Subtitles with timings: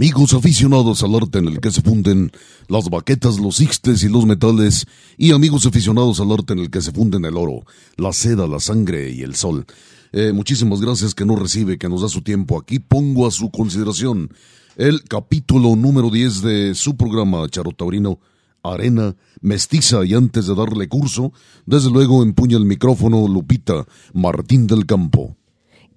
[0.00, 2.32] Amigos aficionados al arte en el que se funden
[2.68, 4.86] las baquetas, los ixtes y los metales,
[5.18, 7.66] y amigos aficionados al arte en el que se funden el oro,
[7.98, 9.66] la seda, la sangre y el sol.
[10.12, 12.58] Eh, muchísimas gracias que nos recibe, que nos da su tiempo.
[12.58, 14.32] Aquí pongo a su consideración
[14.76, 18.20] el capítulo número 10 de su programa Charotaurino
[18.62, 20.06] Arena Mestiza.
[20.06, 21.34] Y antes de darle curso,
[21.66, 23.84] desde luego empuña el micrófono Lupita
[24.14, 25.36] Martín del Campo.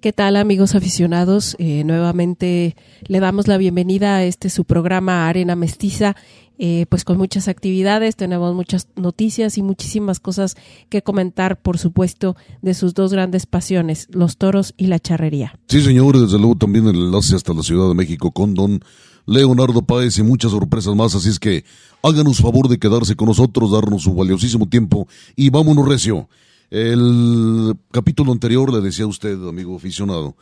[0.04, 1.56] ¿Qué tal amigos aficionados?
[1.58, 6.14] Eh, nuevamente le damos la bienvenida a este su programa Arena Mestiza,
[6.58, 10.56] eh, pues con muchas actividades, tenemos muchas noticias y muchísimas cosas
[10.90, 15.58] que comentar, por supuesto, de sus dos grandes pasiones, los toros y la charrería.
[15.68, 18.84] Sí, señor, desde luego también el enlace hasta la Ciudad de México con don
[19.24, 21.64] Leonardo Páez y muchas sorpresas más, así es que
[22.02, 26.28] háganos favor de quedarse con nosotros, darnos su valiosísimo tiempo y vámonos recio.
[26.70, 30.36] El capítulo anterior le decía a usted, amigo aficionado,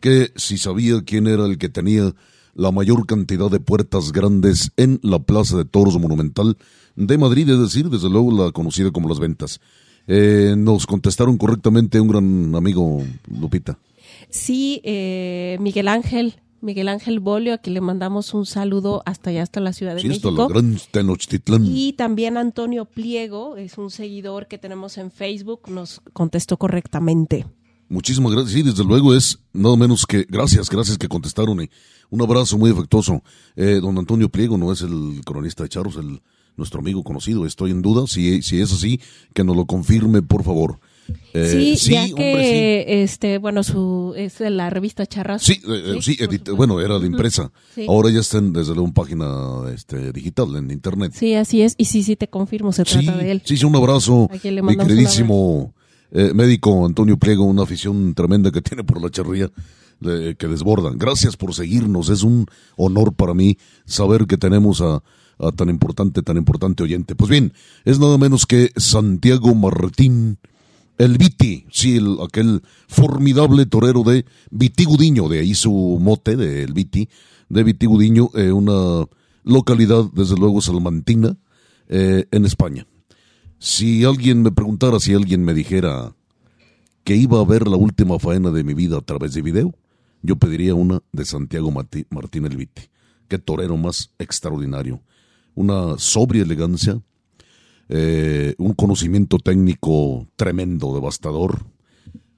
[0.00, 2.14] que si sabía quién era el que tenía
[2.54, 6.56] la mayor cantidad de puertas grandes en la Plaza de Toros Monumental
[6.96, 9.60] de Madrid, es decir, desde luego la conocida como Las Ventas.
[10.08, 13.78] Eh, nos contestaron correctamente un gran amigo, Lupita.
[14.30, 19.42] Sí, eh, Miguel Ángel Miguel Ángel Bolio, a quien le mandamos un saludo hasta allá,
[19.42, 20.42] hasta la Ciudad de Sí, hasta México.
[20.42, 21.64] la gran Tenochtitlán.
[21.64, 27.46] Y también Antonio Pliego, es un seguidor que tenemos en Facebook, nos contestó correctamente.
[27.88, 28.52] Muchísimas gracias.
[28.52, 31.62] Sí, desde luego es nada menos que gracias, gracias que contestaron.
[31.62, 31.70] y
[32.10, 33.22] un abrazo muy afectuoso.
[33.56, 36.20] Eh, don Antonio Pliego no es el cronista de Charros, el,
[36.56, 37.46] nuestro amigo conocido.
[37.46, 38.06] Estoy en duda.
[38.06, 39.00] Si, si es así,
[39.32, 40.80] que nos lo confirme, por favor.
[41.34, 45.42] Eh, sí, ya hombre, que, este, bueno, su, es de la revista Charras.
[45.42, 45.60] Sí,
[46.00, 47.50] sí, eh, sí, bueno, era de impresa.
[47.74, 47.86] Sí.
[47.88, 49.26] Ahora ya está en, desde luego en página
[49.74, 51.12] este, digital, en internet.
[51.14, 51.74] Sí, así es.
[51.78, 53.42] Y sí, sí, te confirmo, se Sí, trata de él.
[53.44, 55.74] sí, sí, un abrazo, A quien le mi queridísimo
[56.10, 59.50] eh, médico Antonio Pliego, una afición tremenda que tiene por la charría
[60.00, 60.92] que desborda.
[60.94, 62.46] Gracias por seguirnos, es un
[62.76, 65.02] honor para mí saber que tenemos a,
[65.40, 67.16] a tan importante, tan importante oyente.
[67.16, 67.52] Pues bien,
[67.84, 70.38] es nada menos que Santiago Martín,
[70.98, 76.72] el Viti, sí, el- aquel formidable torero de Vitigudiño, de ahí su mote, de el
[76.72, 77.08] Viti,
[77.48, 79.06] de Vitigudiño, eh, una
[79.44, 81.36] localidad, desde luego, salmantina,
[81.88, 82.86] eh, en España.
[83.58, 86.14] Si alguien me preguntara, si alguien me dijera
[87.04, 89.74] que iba a ver la última faena de mi vida a través de video,
[90.22, 92.82] yo pediría una de Santiago Martí- Martín el Viti.
[93.28, 95.00] Qué torero más extraordinario.
[95.54, 97.00] Una sobria elegancia,
[97.88, 101.66] eh, un conocimiento técnico tremendo, devastador,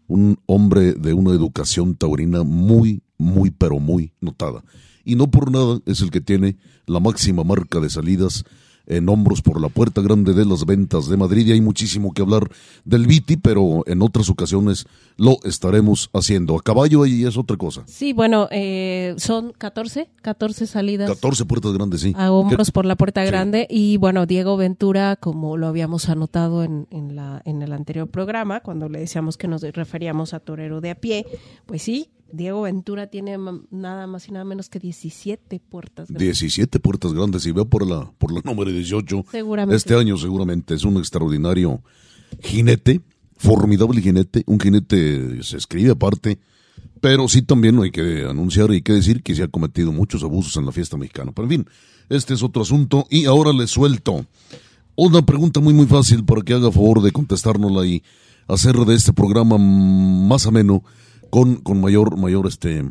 [0.06, 4.64] un hombre de una educación taurina muy, muy, pero muy notada.
[5.04, 6.56] Y no por nada es el que tiene
[6.86, 8.44] la máxima marca de salidas
[8.90, 11.46] en hombros por la puerta grande de las ventas de Madrid.
[11.46, 12.48] Y hay muchísimo que hablar
[12.84, 16.56] del Viti, pero en otras ocasiones lo estaremos haciendo.
[16.56, 17.82] A caballo ahí es otra cosa.
[17.86, 22.12] Sí, bueno, eh, son 14, 14 salidas 14 puertas grandes, sí.
[22.16, 23.26] a hombros por la puerta Sí.
[23.28, 28.08] grande y bueno, Diego Ventura, como lo habíamos anotado en, en, la, en el anterior
[28.08, 31.26] programa, cuando le decíamos que nos referíamos a torero de a pie,
[31.66, 33.36] pues sí, Diego Ventura tiene
[33.70, 36.38] nada más y nada menos que 17 puertas grandes.
[36.38, 39.26] 17 puertas grandes y veo por la, por la número 18.
[39.30, 39.76] Seguramente.
[39.76, 41.82] Este año seguramente es un extraordinario
[42.40, 43.00] jinete,
[43.36, 46.38] formidable jinete, un jinete se escribe aparte,
[47.00, 50.22] pero sí también hay que anunciar y hay que decir que se ha cometido muchos
[50.22, 51.32] abusos en la fiesta mexicana.
[51.34, 51.66] Pero en fin,
[52.08, 54.26] este es otro asunto y ahora le suelto
[54.96, 58.02] una pregunta muy muy fácil para que haga favor de contestárnosla y
[58.48, 60.82] hacer de este programa más ameno
[61.30, 62.90] con, con mayor, mayor este,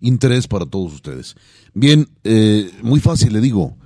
[0.00, 1.36] interés para todos ustedes.
[1.74, 3.76] Bien, eh, muy fácil, le digo.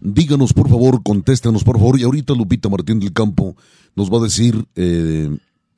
[0.00, 1.98] Díganos, por favor, contéstenos, por favor.
[1.98, 3.56] Y ahorita Lupita Martín del Campo
[3.94, 5.36] nos va a decir eh,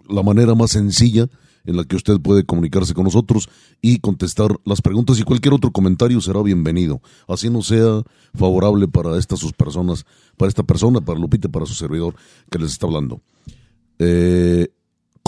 [0.08, 1.28] la manera más sencilla
[1.64, 3.50] en la que usted puede comunicarse con nosotros
[3.82, 7.02] y contestar las preguntas y cualquier otro comentario será bienvenido.
[7.26, 8.02] Así no sea
[8.34, 10.06] favorable para estas sus personas,
[10.38, 12.14] para esta persona, para Lupita, para su servidor
[12.50, 13.20] que les está hablando.
[13.98, 14.68] Eh,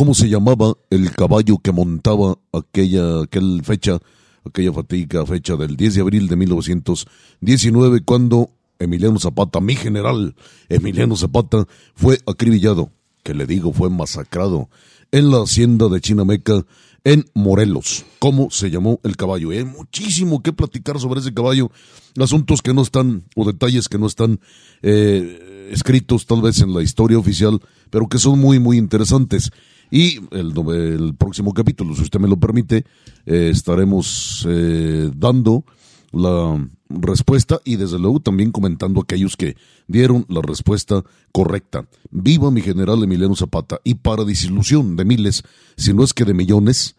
[0.01, 3.99] ¿Cómo se llamaba el caballo que montaba aquella, aquella fecha,
[4.47, 8.49] aquella fatiga fecha del 10 de abril de 1919 cuando
[8.79, 10.35] Emiliano Zapata, mi general
[10.71, 12.91] Emiliano Zapata, fue acribillado,
[13.23, 14.71] que le digo fue masacrado
[15.13, 16.65] en la hacienda de Chinameca
[17.05, 18.07] en Morelos.
[18.21, 19.51] ¿Cómo se llamó el caballo?
[19.51, 21.71] Hay muchísimo que platicar sobre ese caballo,
[22.19, 24.41] asuntos que no están, o detalles que no están
[24.81, 27.61] eh, escritos tal vez en la historia oficial,
[27.91, 29.51] pero que son muy, muy interesantes.
[29.91, 32.85] Y el, el próximo capítulo, si usted me lo permite,
[33.27, 35.65] eh, estaremos eh, dando
[36.13, 39.57] la respuesta y desde luego también comentando aquellos que
[39.87, 41.87] dieron la respuesta correcta.
[42.11, 45.45] Viva mi general Emiliano Zapata y para disilusión de miles,
[45.77, 46.97] si no es que de millones,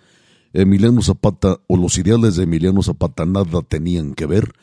[0.54, 4.54] Emiliano Zapata o los ideales de Emiliano Zapata nada tenían que ver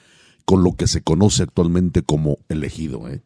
[0.45, 3.09] con lo que se conoce actualmente como elegido.
[3.09, 3.23] ¿eh?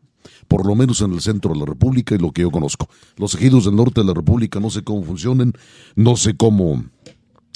[0.48, 2.88] Por lo menos en el centro de la República y lo que yo conozco.
[3.16, 5.52] Los ejidos del norte de la República no sé cómo funcionen,
[5.96, 6.84] no sé cómo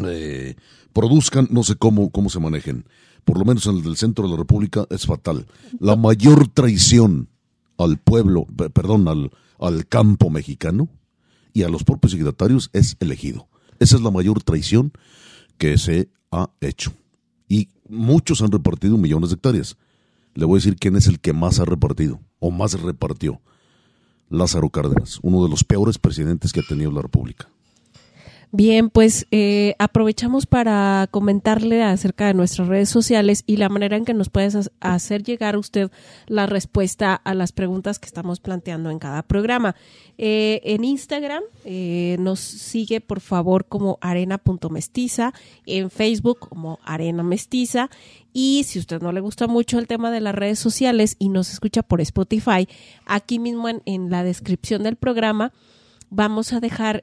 [0.04, 0.56] eh,
[0.92, 2.84] produzcan, no sé cómo, cómo se manejen
[3.26, 5.46] por lo menos en el del centro de la República, es fatal.
[5.80, 7.28] La mayor traición
[7.76, 10.88] al pueblo, perdón, al, al campo mexicano
[11.52, 13.48] y a los propios signatarios es elegido.
[13.80, 14.92] Esa es la mayor traición
[15.58, 16.92] que se ha hecho.
[17.48, 19.76] Y muchos han repartido millones de hectáreas.
[20.34, 23.40] Le voy a decir quién es el que más ha repartido o más repartió.
[24.28, 27.48] Lázaro Cárdenas, uno de los peores presidentes que ha tenido la República.
[28.52, 34.04] Bien, pues eh, aprovechamos para comentarle acerca de nuestras redes sociales y la manera en
[34.04, 35.90] que nos puedes hacer llegar usted
[36.28, 39.74] la respuesta a las preguntas que estamos planteando en cada programa.
[40.16, 45.34] Eh, en Instagram eh, nos sigue por favor como arena.mestiza,
[45.66, 47.90] en Facebook como arena mestiza
[48.32, 51.50] y si usted no le gusta mucho el tema de las redes sociales y nos
[51.50, 52.68] escucha por Spotify,
[53.06, 55.52] aquí mismo en, la descripción del programa
[56.10, 57.02] vamos a dejar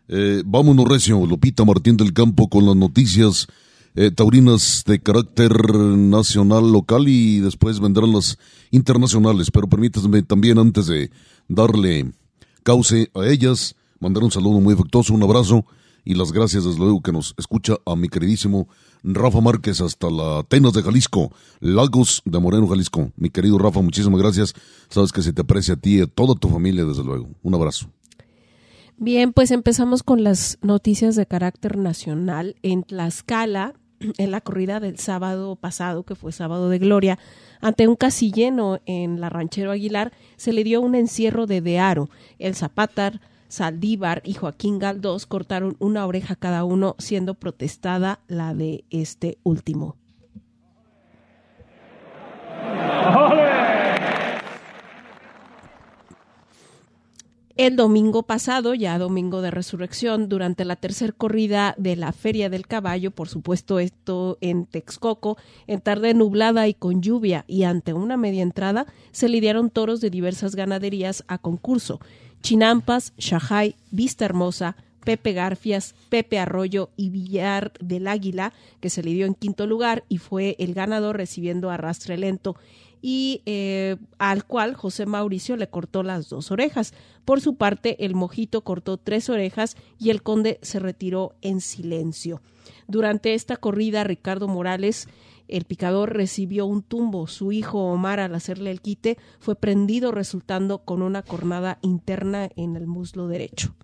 [0.09, 3.49] eh, vámonos recio, Lupita Martín del Campo con las noticias
[3.95, 8.39] eh, taurinas de carácter nacional, local y después vendrán las
[8.71, 9.51] internacionales.
[9.51, 11.11] Pero permítanme también, antes de
[11.49, 12.13] darle
[12.63, 15.65] cauce a ellas, mandar un saludo muy afectuoso, un abrazo
[16.05, 18.69] y las gracias desde luego que nos escucha a mi queridísimo
[19.03, 23.13] Rafa Márquez hasta la Atenas de Jalisco, Lagos de Moreno, Jalisco.
[23.17, 24.55] Mi querido Rafa, muchísimas gracias.
[24.89, 27.29] Sabes que se te aprecia a ti y a toda tu familia, desde luego.
[27.43, 27.89] Un abrazo.
[28.97, 32.57] Bien, pues empezamos con las noticias de carácter nacional.
[32.63, 33.75] En Tlaxcala,
[34.19, 37.19] en la corrida del sábado pasado, que fue sábado de gloria,
[37.61, 42.11] ante un casilleno en la Ranchero Aguilar, se le dio un encierro de Dearo.
[42.39, 48.85] El Zapatar Saldívar y Joaquín Galdós cortaron una oreja cada uno, siendo protestada la de
[48.91, 49.97] este último.
[57.57, 62.67] El domingo pasado, ya domingo de resurrección, durante la tercera corrida de la Feria del
[62.67, 68.17] Caballo, por supuesto esto en Texcoco, en tarde nublada y con lluvia y ante una
[68.17, 72.01] media entrada, se lidiaron toros de diversas ganaderías a concurso.
[72.43, 79.13] Chinampas, Shahai, Vista Hermosa, Pepe Garfias, Pepe Arroyo y Villar del Águila, que se le
[79.13, 82.57] dio en quinto lugar y fue el ganador recibiendo arrastre lento
[83.03, 86.93] y eh, al cual José Mauricio le cortó las dos orejas.
[87.25, 92.43] Por su parte, el mojito cortó tres orejas y el conde se retiró en silencio.
[92.89, 95.09] Durante esta corrida, Ricardo Morales
[95.51, 97.27] el picador recibió un tumbo.
[97.27, 102.77] Su hijo Omar, al hacerle el quite, fue prendido, resultando con una cornada interna en
[102.77, 103.75] el muslo derecho.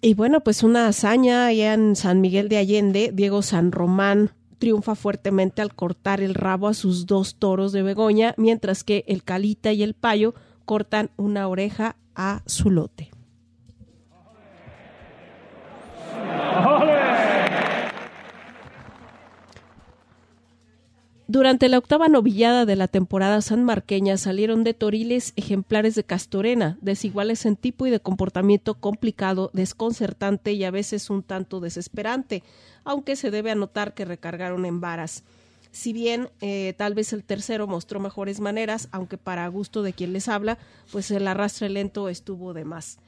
[0.00, 4.32] Y bueno, pues una hazaña allá en San Miguel de Allende, Diego San Román
[4.62, 9.24] triunfa fuertemente al cortar el rabo a sus dos toros de Begoña, mientras que el
[9.24, 13.11] Calita y el Payo cortan una oreja a su lote.
[21.32, 27.46] Durante la octava novillada de la temporada sanmarqueña salieron de Toriles ejemplares de Castorena, desiguales
[27.46, 32.42] en tipo y de comportamiento complicado, desconcertante y a veces un tanto desesperante,
[32.84, 35.24] aunque se debe anotar que recargaron en varas.
[35.70, 40.12] Si bien eh, tal vez el tercero mostró mejores maneras, aunque para gusto de quien
[40.12, 40.58] les habla,
[40.90, 42.98] pues el arrastre lento estuvo de más.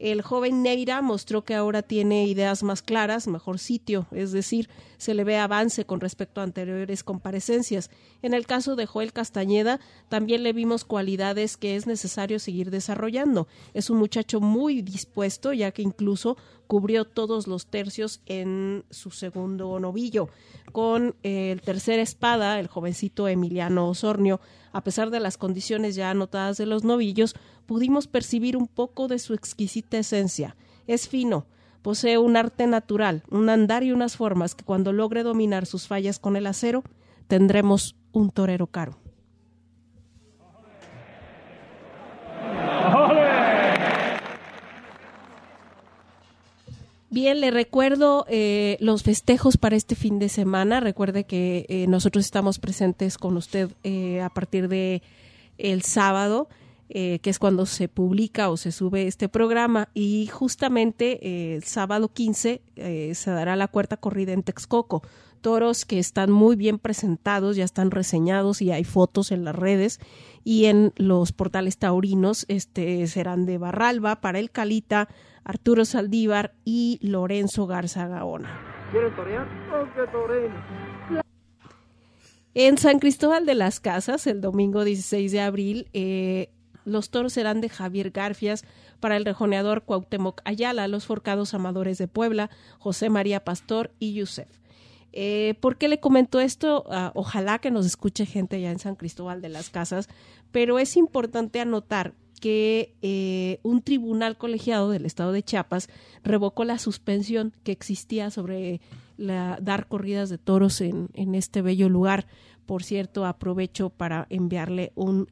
[0.00, 5.12] El joven Neira mostró que ahora tiene ideas más claras, mejor sitio, es decir, se
[5.12, 7.90] le ve avance con respecto a anteriores comparecencias.
[8.22, 9.78] En el caso de Joel Castañeda,
[10.08, 13.46] también le vimos cualidades que es necesario seguir desarrollando.
[13.74, 19.78] Es un muchacho muy dispuesto, ya que incluso cubrió todos los tercios en su segundo
[19.80, 20.30] novillo.
[20.72, 24.40] Con el tercer espada, el jovencito Emiliano Osornio,
[24.72, 27.34] a pesar de las condiciones ya anotadas de los novillos,
[27.66, 30.56] pudimos percibir un poco de su exquisita esencia.
[30.86, 31.46] Es fino,
[31.82, 36.18] posee un arte natural, un andar y unas formas que cuando logre dominar sus fallas
[36.18, 36.82] con el acero,
[37.26, 38.96] tendremos un torero caro.
[47.12, 50.78] Bien, le recuerdo eh, los festejos para este fin de semana.
[50.78, 55.02] Recuerde que eh, nosotros estamos presentes con usted eh, a partir de
[55.58, 56.48] el sábado,
[56.88, 59.88] que es cuando se publica o se sube este programa.
[59.92, 62.62] Y justamente el sábado 15
[63.14, 65.02] se dará la cuarta corrida en Texcoco.
[65.40, 70.00] Toros que están muy bien presentados, ya están reseñados y hay fotos en las redes
[70.44, 72.44] y en los portales taurinos.
[72.48, 75.08] Este serán de Barralba para el Calita
[75.44, 78.60] Arturo Saldívar y Lorenzo Garza Gaona.
[82.54, 86.50] En San Cristóbal de las Casas, el domingo 16 de abril, eh,
[86.84, 88.64] los toros serán de Javier Garfias
[88.98, 94.59] para el rejoneador Cuauhtémoc Ayala, los forcados amadores de Puebla, José María Pastor y Yusef.
[95.12, 96.84] Eh, ¿Por qué le comento esto?
[96.90, 100.08] Ah, ojalá que nos escuche gente ya en San Cristóbal de las Casas,
[100.52, 105.88] pero es importante anotar que eh, un tribunal colegiado del estado de Chiapas
[106.24, 108.80] revocó la suspensión que existía sobre
[109.18, 112.26] la, dar corridas de toros en, este bello lugar.
[112.64, 115.28] Por cierto, aprovecho para enviarle un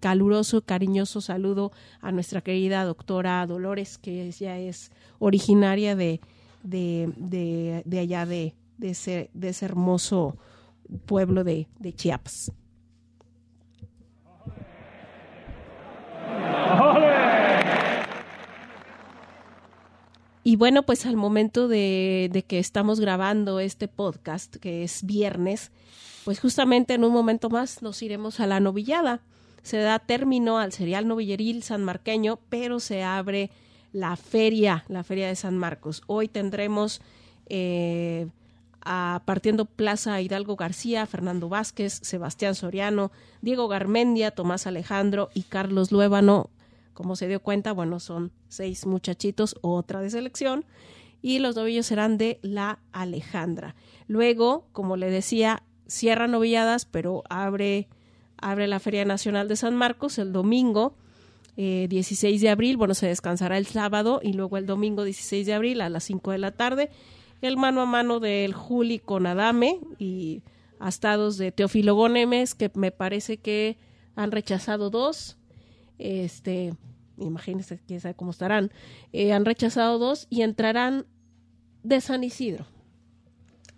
[0.00, 6.20] caluroso, cariñoso saludo a nuestra querida doctora Dolores, que ya es originaria de,
[6.62, 10.36] de, de, de allá de, de, ese, de ese hermoso
[11.06, 12.52] pueblo de, de Chiapas.
[20.48, 25.72] Y bueno, pues al momento de, que estamos grabando este podcast, que es viernes,
[26.24, 29.20] pues justamente en un momento más nos iremos a la novillada.
[29.62, 33.50] Se da término al serial novilleril sanmarqueño, pero se abre
[33.92, 36.02] la feria, la feria de San Marcos.
[36.06, 37.02] Hoy tendremos
[37.50, 38.28] eh,
[38.80, 46.50] partiendo Plaza Hidalgo García, Fernando Vázquez, Sebastián Soriano, Diego Garmendia, Tomás Alejandro y Carlos Luébano
[46.98, 50.64] como se dio cuenta, bueno, son seis muchachitos, otra de selección,
[51.22, 53.76] y los novillos serán de la Alejandra.
[54.08, 57.86] Luego, como le decía, cierra novilladas, pero abre,
[58.36, 60.96] abre la Feria Nacional de San Marcos el domingo.
[61.54, 65.54] 16 eh, de abril, bueno, se descansará el sábado y luego el domingo 16 de
[65.54, 66.90] abril a las 5 de la tarde,
[67.40, 70.42] el mano a mano del Juli con Adame y
[70.78, 73.78] astados de Teófilo Gómez, que me parece que
[74.14, 75.38] han rechazado dos,
[75.98, 76.74] este,
[77.18, 78.72] imagínense quién sabe cómo estarán,
[79.12, 81.06] eh, han rechazado dos y entrarán
[81.82, 82.66] de San Isidro.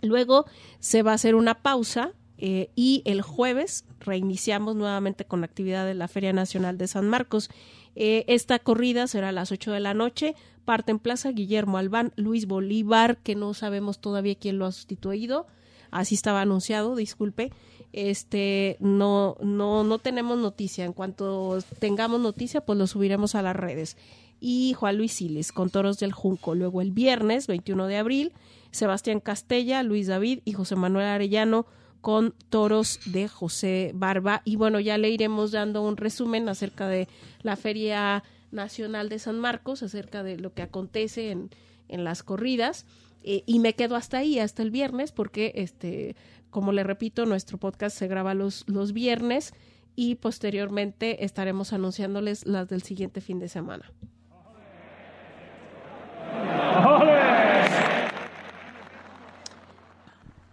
[0.03, 0.47] Luego
[0.79, 5.85] se va a hacer una pausa eh, y el jueves reiniciamos nuevamente con la actividad
[5.85, 7.51] de la Feria Nacional de San Marcos.
[7.97, 10.35] Eh, esta corrida será a las 8 de la noche.
[10.65, 15.47] Parte en Plaza Guillermo Albán, Luis Bolívar, que no sabemos todavía quién lo ha sustituido.
[15.91, 17.51] Así estaba anunciado, disculpe
[17.93, 23.57] este no no no tenemos noticia en cuanto tengamos noticia pues lo subiremos a las
[23.57, 23.97] redes
[24.39, 28.33] y Juan Luis Siles con Toros del Junco luego el viernes 21 de abril
[28.71, 31.67] Sebastián Castella Luis David y José Manuel Arellano
[32.01, 34.43] con toros de José Barba.
[34.45, 37.09] Y bueno ya le iremos dando un resumen acerca de
[37.43, 41.51] la feria nacional de San Marcos acerca de lo que acontece en,
[41.89, 42.87] en las corridas.
[43.23, 46.17] Eh, y me quedo hasta ahí, hasta el viernes, porque este,
[46.51, 49.53] como le repito, nuestro podcast se graba los, los viernes
[49.95, 53.93] y posteriormente estaremos anunciándoles las del siguiente fin de semana.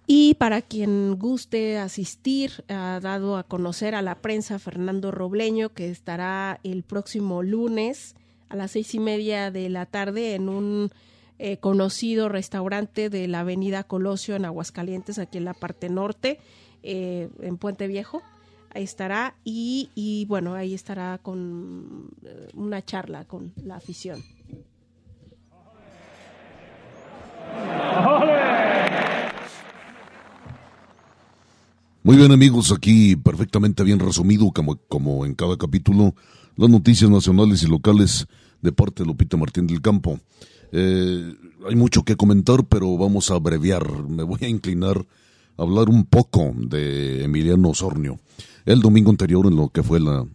[0.09, 5.89] Y para quien guste asistir, ha dado a conocer a la prensa Fernando Robleño que
[5.89, 8.15] estará el próximo lunes
[8.47, 10.91] a las seis y media de la tarde en un
[11.39, 16.39] eh, conocido restaurante de la Avenida Colosio en Aguascalientes, aquí en la parte norte,
[16.83, 18.21] eh, en Puente Viejo.
[18.73, 24.23] Ahí estará y, y bueno, ahí estará con eh, una charla con la afición.
[32.03, 36.15] Muy bien amigos, aquí perfectamente bien resumido como, como en cada capítulo
[36.55, 38.27] las noticias nacionales y locales
[38.61, 40.19] de parte de Lupita Martín del Campo.
[40.71, 41.33] Eh,
[41.67, 44.03] hay mucho que comentar, pero vamos a abreviar.
[44.07, 45.05] Me voy a inclinar
[45.57, 48.19] a hablar un poco de Emiliano Osornio.
[48.65, 50.25] El domingo anterior, en lo que fue la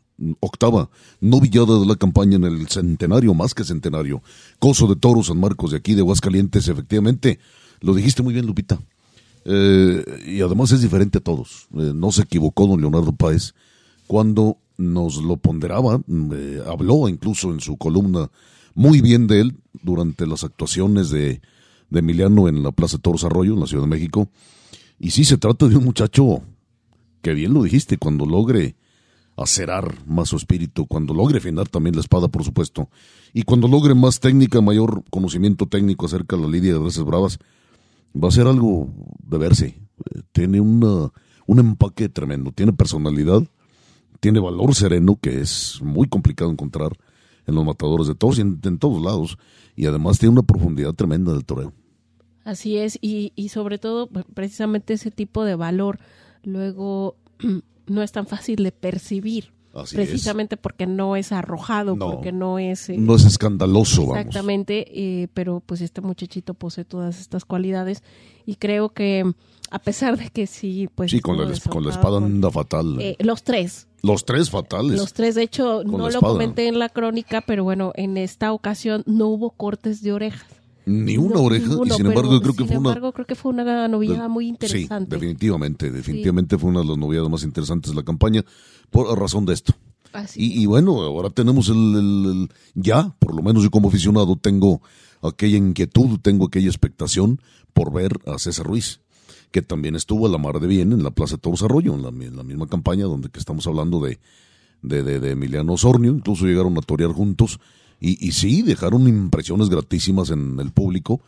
[0.41, 0.91] octava
[1.21, 4.23] novillada de la campaña en el centenario, más que centenario,
[4.59, 7.39] Coso de Toros San Marcos de aquí de Aguascalientes, efectivamente,
[7.81, 8.79] lo dijiste muy bien, Lupita.
[9.45, 11.69] Eh, y además es diferente a todos.
[11.75, 13.55] Eh, no se equivocó don Leonardo Páez
[14.07, 16.01] cuando nos lo ponderaba,
[16.35, 18.31] eh, habló incluso en su columna
[18.75, 21.41] muy bien de él durante las actuaciones de,
[21.95, 24.31] Emiliano en la Plaza Toros Arroyo, en la Ciudad de México.
[24.99, 26.43] Y sí se trata de un muchacho
[27.21, 28.77] que bien lo dijiste, cuando logre
[29.37, 32.89] acerar más su espíritu, cuando logre afinar también la espada, por supuesto,
[33.35, 37.39] y cuando logre más técnica, mayor conocimiento técnico acerca de la lidia de Gracias Bravas,
[38.15, 38.89] va a ser algo
[39.23, 39.81] de verse.
[40.33, 41.11] Tiene una,
[41.47, 43.43] un empaque tremendo, tiene personalidad,
[44.21, 46.97] tiene valor sereno, que es muy complicado encontrar
[47.47, 49.39] en los matadores de todos y en, todos lados,
[49.75, 51.73] y además tiene una profundidad tremenda del toreo.
[52.45, 55.99] Así es, y, y sobre todo pues, precisamente ese tipo de valor
[56.43, 57.17] luego
[57.87, 59.53] no es tan fácil de percibir.
[59.93, 62.89] Precisamente porque no es arrojado, porque no es...
[62.89, 68.03] Eh, no es escandaloso, Exactamente, eh, pero pues este muchachito posee todas estas cualidades
[68.47, 69.33] y creo que
[69.71, 71.11] a pesar de que sí, pues...
[71.11, 73.01] Sí, con la, con la espada anda fatal.
[73.01, 73.89] Eh, los tres.
[74.03, 74.99] Los tres fatales.
[74.99, 79.03] Los tres, de hecho, no lo comenté en la crónica, pero bueno, en esta ocasión
[79.07, 80.62] no hubo cortes de orejas.
[80.85, 82.95] Ni una oreja, y sin embargo creo que fue una...
[82.95, 85.15] creo que fue una novillada muy interesante.
[85.15, 88.45] Sí, definitivamente, definitivamente fue una de las novilladas más interesantes de la campaña
[88.91, 89.75] por razón de esto.
[90.35, 94.83] Y, y, bueno, ahora tenemos el, ya, por lo menos yo como aficionado tengo
[95.23, 97.41] aquella inquietud, tengo aquella expectación
[97.73, 99.01] por ver a César Ruiz,
[99.51, 102.03] que también estuvo a la mar de bien en la Plaza de Toros Arroyo, en
[102.03, 104.19] la, misma campaña donde que estamos hablando de,
[104.83, 107.59] de, de, de Emiliano Osornio, incluso llegaron a torear juntos
[108.03, 111.21] y, y sí, dejaron impresiones gratísimas en el público,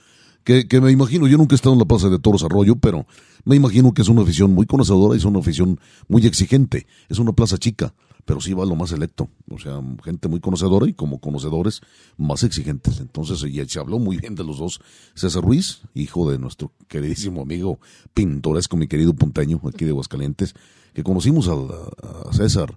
[0.43, 3.07] que, que, me imagino, yo nunca he estado en la Plaza de Toros Arroyo, pero
[3.45, 6.89] me imagino que es una afición muy conocedora y es una afición muy exigente.
[7.09, 9.31] Es una plaza chica, pero sí va lo más selecto.
[9.49, 11.81] O sea, gente muy conocedora y como conocedores
[12.19, 12.99] más exigentes.
[12.99, 14.81] Entonces, y se habló muy bien de los dos.
[15.15, 17.79] César Ruiz, hijo de nuestro queridísimo amigo
[18.13, 20.55] pintoresco, mi querido punteño, aquí de Aguascalientes,
[20.93, 22.77] que conocimos a, a César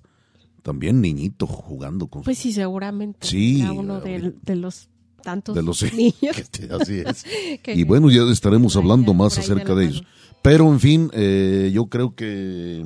[0.67, 3.25] también niñito jugando con Pues sí, seguramente.
[3.25, 3.63] Sí.
[3.63, 4.89] uno de, los
[5.23, 6.36] tantos de los niños.
[6.82, 7.25] así es.
[7.65, 10.03] y bueno, ya estaremos hablando más acerca de ellos.
[10.41, 12.86] Pero en fin, eh, yo creo que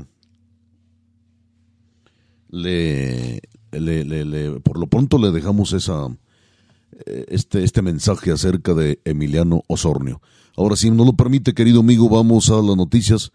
[2.49, 3.41] le,
[3.71, 6.07] le, le, por lo pronto le dejamos esa
[7.07, 10.21] eh, este, este mensaje acerca de Emiliano Osornio.
[10.55, 13.31] Ahora, si no lo permite, querido amigo, vamos a las noticias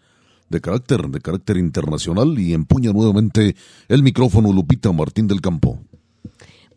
[0.49, 3.55] de carácter, de carácter internacional y empuña nuevamente
[3.87, 5.79] el micrófono Lupita Martín del Campo.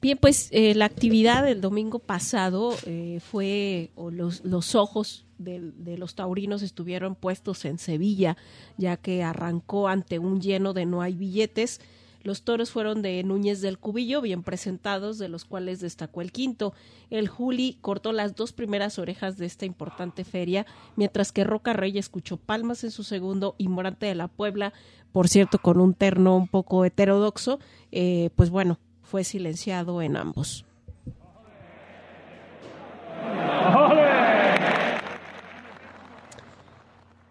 [0.00, 5.72] Bien, pues eh, la actividad del domingo pasado eh, fue, o los, los ojos de,
[5.76, 8.38] de, los taurinos estuvieron puestos en Sevilla,
[8.78, 11.80] ya que arrancó ante un lleno de no hay billetes
[12.22, 16.74] los toros fueron de Núñez del Cubillo, bien presentados, de los cuales destacó el quinto.
[17.08, 21.96] El Juli cortó las dos primeras orejas de esta importante feria, mientras que Roca Rey
[21.98, 24.72] escuchó palmas en su segundo y Morante de la Puebla,
[25.12, 27.58] por cierto, con un terno un poco heterodoxo,
[27.90, 30.64] eh, pues bueno, fue silenciado en ambos.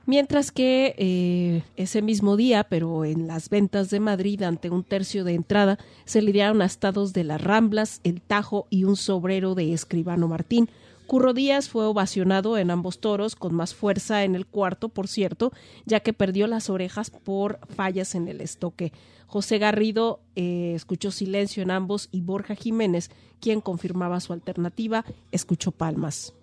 [0.09, 5.23] Mientras que eh, ese mismo día, pero en las ventas de Madrid, ante un tercio
[5.23, 10.27] de entrada, se lidiaron astados de las Ramblas, el Tajo y un sobrero de Escribano
[10.27, 10.67] Martín.
[11.05, 15.53] Curro Díaz fue ovacionado en ambos toros, con más fuerza en el cuarto, por cierto,
[15.85, 18.91] ya que perdió las orejas por fallas en el estoque.
[19.27, 25.69] José Garrido eh, escuchó silencio en ambos y Borja Jiménez, quien confirmaba su alternativa, escuchó
[25.69, 26.33] palmas.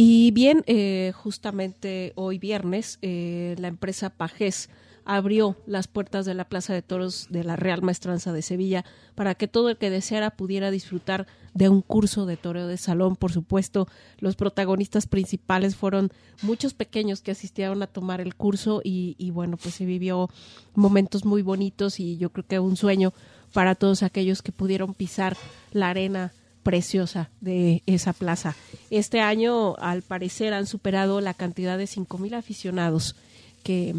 [0.00, 4.70] Y bien, eh, justamente hoy viernes, eh, la empresa Pajés
[5.04, 8.84] abrió las puertas de la Plaza de Toros de la Real Maestranza de Sevilla
[9.16, 13.16] para que todo el que deseara pudiera disfrutar de un curso de toreo de salón.
[13.16, 19.16] Por supuesto, los protagonistas principales fueron muchos pequeños que asistieron a tomar el curso y,
[19.18, 20.28] y bueno, pues se vivió
[20.74, 23.12] momentos muy bonitos y yo creo que un sueño
[23.52, 25.36] para todos aquellos que pudieron pisar
[25.72, 26.32] la arena
[26.62, 28.54] preciosa de esa plaza.
[28.90, 33.16] Este año, al parecer, han superado la cantidad de 5.000 aficionados
[33.62, 33.94] que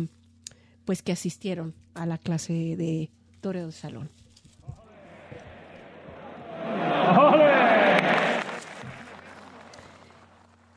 [0.85, 4.09] pues que asistieron a la clase de toreo de salón.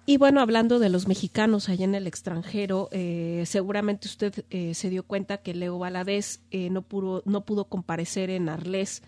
[0.04, 4.90] Y bueno, hablando de los mexicanos allá en el extranjero, eh, seguramente usted eh, se
[4.90, 9.02] dio cuenta que Leo Valadez eh, no, pudo, no pudo comparecer en Arles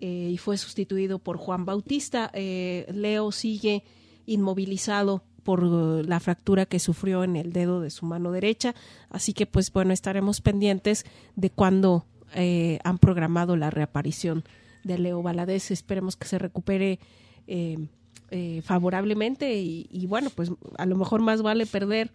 [0.00, 2.30] y fue sustituido por Juan Bautista.
[2.32, 3.82] Leo sigue
[4.26, 8.74] inmovilizado por la fractura que sufrió en el dedo de su mano derecha.
[9.08, 14.44] Así que, pues bueno, estaremos pendientes de cuándo eh, han programado la reaparición
[14.84, 15.70] de Leo Valadez.
[15.70, 17.00] Esperemos que se recupere
[17.46, 17.88] eh,
[18.30, 22.12] eh, favorablemente y, bueno, pues a lo mejor más vale perder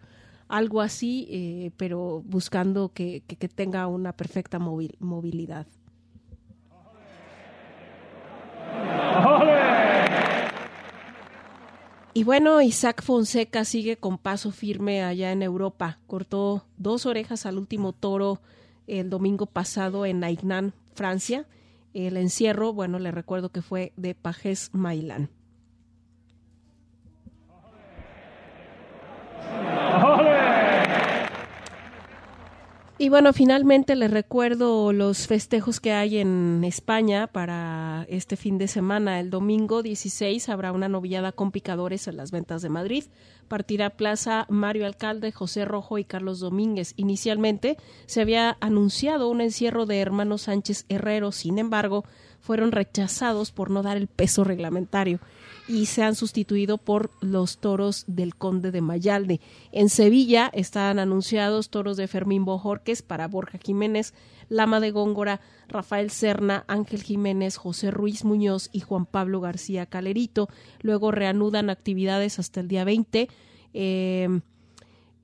[0.48, 5.66] algo así, pero buscando que, que, tenga una perfecta movilidad.
[12.16, 15.98] Y bueno, Isaac Fonseca sigue con paso firme allá en Europa.
[16.06, 18.40] Cortó dos orejas al último toro
[18.86, 21.46] el domingo pasado en Aignan, Francia.
[21.92, 25.28] El encierro, bueno, le recuerdo que fue de Pajes Mailán.
[32.96, 38.66] Y bueno, finalmente les recuerdo los festejos que hay en España para este fin de
[38.66, 39.18] semana.
[39.18, 43.04] El domingo 16 habrá una novillada con picadores en las ventas de Madrid.
[43.48, 46.94] Partirá Plaza Mario Alcalde, José Rojo y Carlos Domínguez.
[46.96, 52.04] Inicialmente se había anunciado un encierro de hermanos Sánchez Herrero, sin embargo,
[52.40, 55.18] fueron rechazados por no dar el peso reglamentario
[55.66, 59.40] y se han sustituido por los toros del Conde de Mayalde.
[59.72, 64.14] En Sevilla están anunciados toros de Fermín Bojorques para Borja Jiménez,
[64.48, 70.48] Lama de Góngora, Rafael Serna, Ángel Jiménez, José Ruiz Muñoz y Juan Pablo García Calerito.
[70.80, 73.28] Luego reanudan actividades hasta el día 20.
[73.72, 74.28] Eh,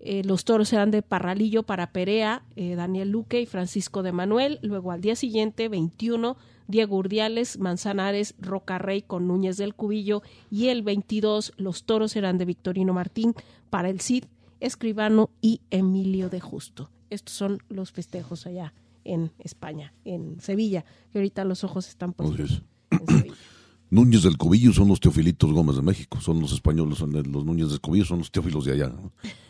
[0.02, 4.58] eh, los toros serán de Parralillo para Perea, eh, Daniel Luque y Francisco de Manuel.
[4.62, 6.38] Luego al día siguiente, 21,
[6.70, 12.44] Diego Urdiales, Manzanares, Rocarrey con Núñez del Cubillo y el 22 los toros serán de
[12.44, 13.34] Victorino Martín
[13.70, 14.24] para el Cid,
[14.60, 16.90] Escribano y Emilio de Justo.
[17.10, 18.72] Estos son los festejos allá
[19.04, 22.62] en España, en Sevilla, que ahorita los ojos están puestos
[23.90, 27.70] Núñez del Cubillo son los Teofilitos Gómez de México, son los españoles, son los Núñez
[27.70, 28.92] del Cubillo son los Teófilos de allá,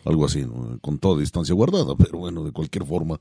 [0.03, 0.43] algo así,
[0.81, 3.19] con toda distancia guardada, pero bueno, de cualquier forma,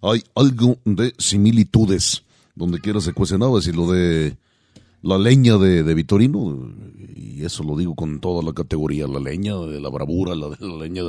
[0.00, 2.22] hay algo de similitudes
[2.54, 4.36] donde quiera se cuece nada, y lo de
[5.02, 6.72] la leña de, de, Vitorino,
[7.16, 10.76] y eso lo digo con toda la categoría, la leña de la bravura, la, la
[10.76, 11.02] leña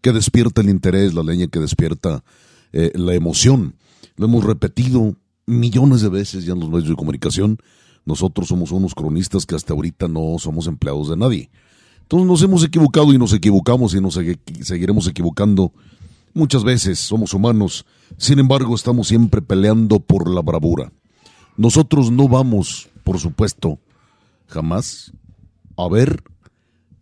[0.00, 2.22] que despierta el interés, la leña que despierta
[2.72, 3.74] eh, la emoción.
[4.16, 5.14] Lo hemos repetido
[5.46, 7.58] millones de veces ya en los medios de comunicación.
[8.04, 11.50] Nosotros somos unos cronistas que hasta ahorita no somos empleados de nadie.
[12.02, 14.18] Entonces nos hemos equivocado y nos equivocamos y nos
[14.62, 15.72] seguiremos equivocando
[16.38, 17.84] Muchas veces somos humanos,
[18.16, 20.92] sin embargo estamos siempre peleando por la bravura.
[21.56, 23.80] Nosotros no vamos, por supuesto,
[24.46, 25.12] jamás
[25.76, 26.22] a ver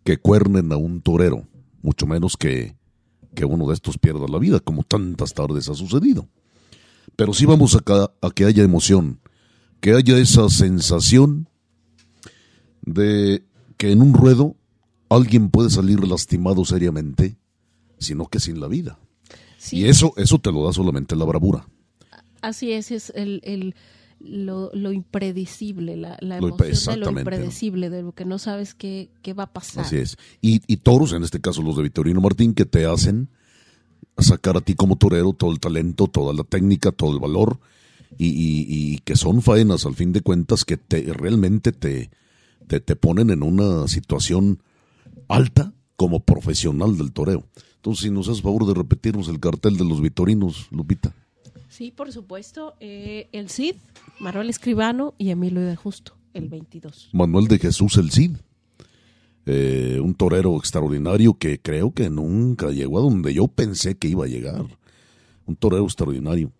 [0.03, 1.47] que cuernen a un torero,
[1.83, 2.75] mucho menos que,
[3.35, 6.27] que uno de estos pierda la vida, como tantas tardes ha sucedido.
[7.15, 7.81] Pero sí vamos a,
[8.19, 9.19] a que haya emoción,
[9.81, 11.47] que haya esa sensación
[12.81, 13.45] de
[13.77, 14.55] que en un ruedo
[15.09, 17.37] alguien puede salir lastimado seriamente,
[17.99, 18.97] sino que sin la vida.
[19.71, 21.67] Y eso, eso te lo da solamente la bravura.
[22.41, 23.75] Así es, es el, el
[24.19, 29.09] lo, lo, impredecible, la, la emoción de lo impredecible, de lo que no sabes qué,
[29.21, 29.85] qué va a pasar.
[29.85, 30.17] Así es.
[30.41, 33.29] Y, y, toros, en este caso los de Victorino Martín, que te hacen
[34.17, 37.59] sacar a ti como torero todo el talento, toda la técnica, todo el valor,
[38.17, 42.09] y, y, y que son faenas, al fin de cuentas, que te realmente te,
[42.67, 44.61] te, te ponen en una situación
[45.27, 47.45] alta como profesional del toreo.
[47.87, 51.13] Entonces, si nos haces favor de repetirnos el cartel de los Vitorinos, Lupita.
[51.69, 52.75] Sí, por supuesto.
[52.81, 53.75] Eh, el Cid,
[54.19, 57.11] Manuel Escribano y Emilio de Justo, el 22.
[57.13, 58.35] Manuel de Jesús el Cid.
[59.45, 64.25] Eh, un torero extraordinario que creo que nunca llegó a donde yo pensé que iba
[64.25, 64.65] a llegar.
[65.45, 66.51] Un torero extraordinario.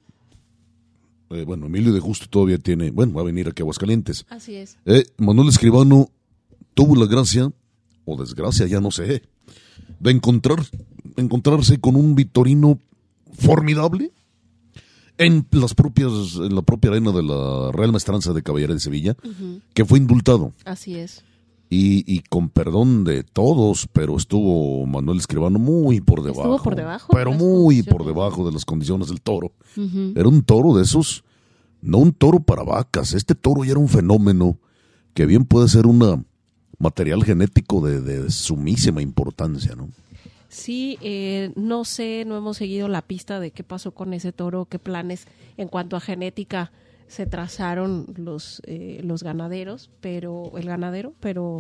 [1.32, 4.26] Eh, bueno, Emilio de Justo todavía tiene, bueno, va a venir aquí a Aguascalientes.
[4.30, 4.78] Así es.
[5.18, 6.10] Manuel Escribano
[6.74, 7.52] tuvo la gracia,
[8.06, 9.24] o desgracia, ya no sé,
[10.00, 10.60] de encontrar
[11.18, 12.80] encontrarse con un Vitorino
[13.34, 14.12] formidable,
[15.18, 19.16] en las propias, en la propia arena de la Real Maestranza de Caballera de Sevilla,
[19.74, 20.54] que fue indultado.
[20.64, 21.24] Así es.
[21.70, 26.42] Y, y, con perdón de todos, pero estuvo Manuel Escribano muy por debajo.
[26.42, 27.12] Estuvo por debajo.
[27.14, 29.52] Pero muy por debajo de las condiciones del toro.
[30.16, 31.26] Era un toro de esos,
[31.82, 33.14] no un toro para vacas.
[33.14, 34.60] Este toro ya era un fenómeno
[35.14, 36.26] que bien puede ser un
[36.78, 39.90] material genético de, de sumísima importancia, ¿no?
[40.50, 44.66] Sí, eh, no sé, no hemos seguido la pista de qué pasó con ese toro,
[44.66, 46.72] qué planes en cuanto a genética
[47.08, 51.60] se trazaron los, eh, los ganaderos, pero el ganadero, pero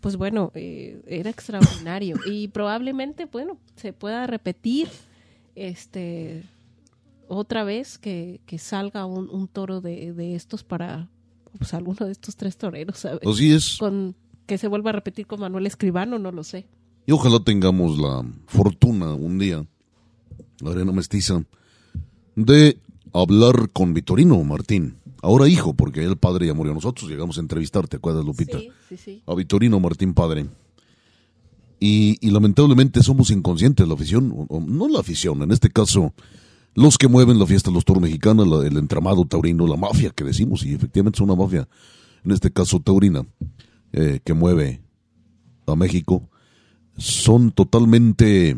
[0.00, 4.88] pues bueno, eh, era extraordinario y probablemente, bueno, se pueda repetir
[5.54, 6.42] este
[7.26, 11.08] otra vez que, que salga un, un toro de, de, estos para
[11.56, 13.26] pues alguno de estos tres toreros, ¿sabes?
[13.26, 13.78] Así es.
[13.78, 14.14] Con,
[14.46, 16.66] que se vuelva a repetir con Manuel Escribano, no lo sé.
[17.06, 19.66] Y ojalá tengamos la fortuna un día,
[20.60, 21.44] la arena mestiza,
[22.34, 22.78] de
[23.12, 24.96] hablar con Vitorino Martín.
[25.22, 26.74] Ahora hijo, porque el padre ya murió.
[26.74, 28.58] Nosotros llegamos a entrevistarte, ¿te acuerdas, Lupita?
[28.58, 29.22] Sí, sí, sí.
[29.26, 30.46] A Vitorino Martín padre.
[31.80, 36.14] Y, y, lamentablemente somos inconscientes, la afición, o, no la afición, en este caso,
[36.74, 40.10] los que mueven la fiesta de los toros mexicanos, la, el entramado taurino, la mafia
[40.10, 41.68] que decimos, y efectivamente es una mafia,
[42.24, 43.26] en este caso taurina,
[43.92, 44.82] eh, que mueve
[45.66, 46.30] a México,
[46.96, 48.56] son totalmente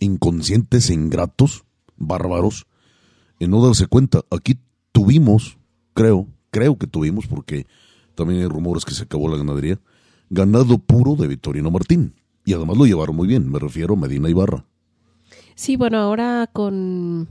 [0.00, 1.64] inconscientes, ingratos,
[1.96, 2.66] bárbaros,
[3.40, 4.22] en no darse cuenta.
[4.30, 4.58] Aquí
[4.92, 5.58] tuvimos,
[5.94, 7.66] creo, creo que tuvimos, porque
[8.14, 9.80] también hay rumores que se acabó la ganadería,
[10.30, 12.14] ganado puro de Victorino Martín.
[12.44, 14.64] Y además lo llevaron muy bien, me refiero a Medina Ibarra.
[15.54, 17.28] Sí, bueno, ahora con...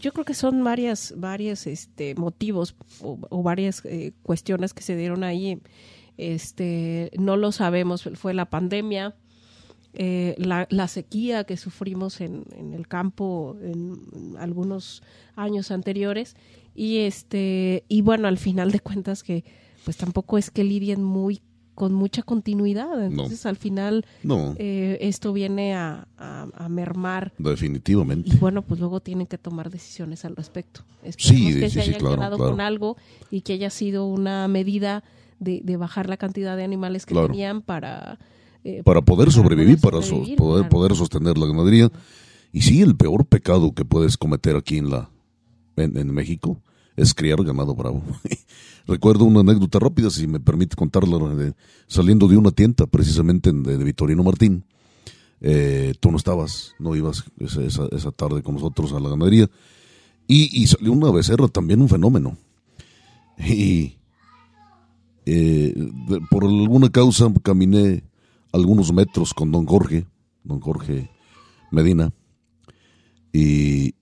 [0.00, 4.96] Yo creo que son varias, varias este, motivos o, o varias eh, cuestiones que se
[4.96, 5.60] dieron ahí.
[6.16, 9.14] Este, no lo sabemos, fue la pandemia,
[10.00, 15.02] eh, la, la, sequía que sufrimos en, en el campo en, en, algunos
[15.34, 16.36] años anteriores
[16.74, 19.44] y este y bueno al final de cuentas que
[19.84, 21.40] pues tampoco es que lidien muy
[21.74, 23.50] con mucha continuidad entonces no.
[23.50, 24.54] al final no.
[24.58, 29.68] eh, esto viene a, a, a, mermar definitivamente y bueno pues luego tienen que tomar
[29.68, 32.50] decisiones al respecto Esperemos sí, sí, que se sí, hayan claro, quedado claro.
[32.52, 32.96] con algo
[33.32, 35.02] y que haya sido una medida
[35.40, 37.28] de, de bajar la cantidad de animales que Claro.
[37.28, 38.18] tenían para
[38.68, 40.70] eh, para poder sobrevivir, para, sobrevivir, so- poder, claro.
[40.70, 41.90] poder sostener la ganadería.
[42.52, 45.10] Y sí, el peor pecado que puedes cometer aquí en la
[45.76, 46.60] en, en México
[46.96, 48.02] es criar ganado bravo.
[48.86, 51.54] Recuerdo una anécdota rápida, si me permite contarla, de-
[51.86, 54.64] saliendo de una tienda precisamente de, de Vitorino Martín.
[55.40, 59.48] Eh, tú no estabas, no ibas esa, esa, esa tarde con nosotros a la ganadería.
[60.26, 62.36] Y, y salió una becerra, también un fenómeno.
[63.38, 63.94] Y
[65.26, 68.02] eh, de- por alguna causa caminé
[68.52, 70.06] algunos metros con don Jorge,
[70.44, 71.10] don Jorge
[71.70, 72.12] Medina,
[73.32, 73.94] y,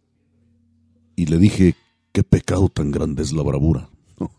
[1.16, 1.74] y le dije,
[2.12, 3.90] qué pecado tan grande es la bravura.
[4.18, 4.30] ¿no?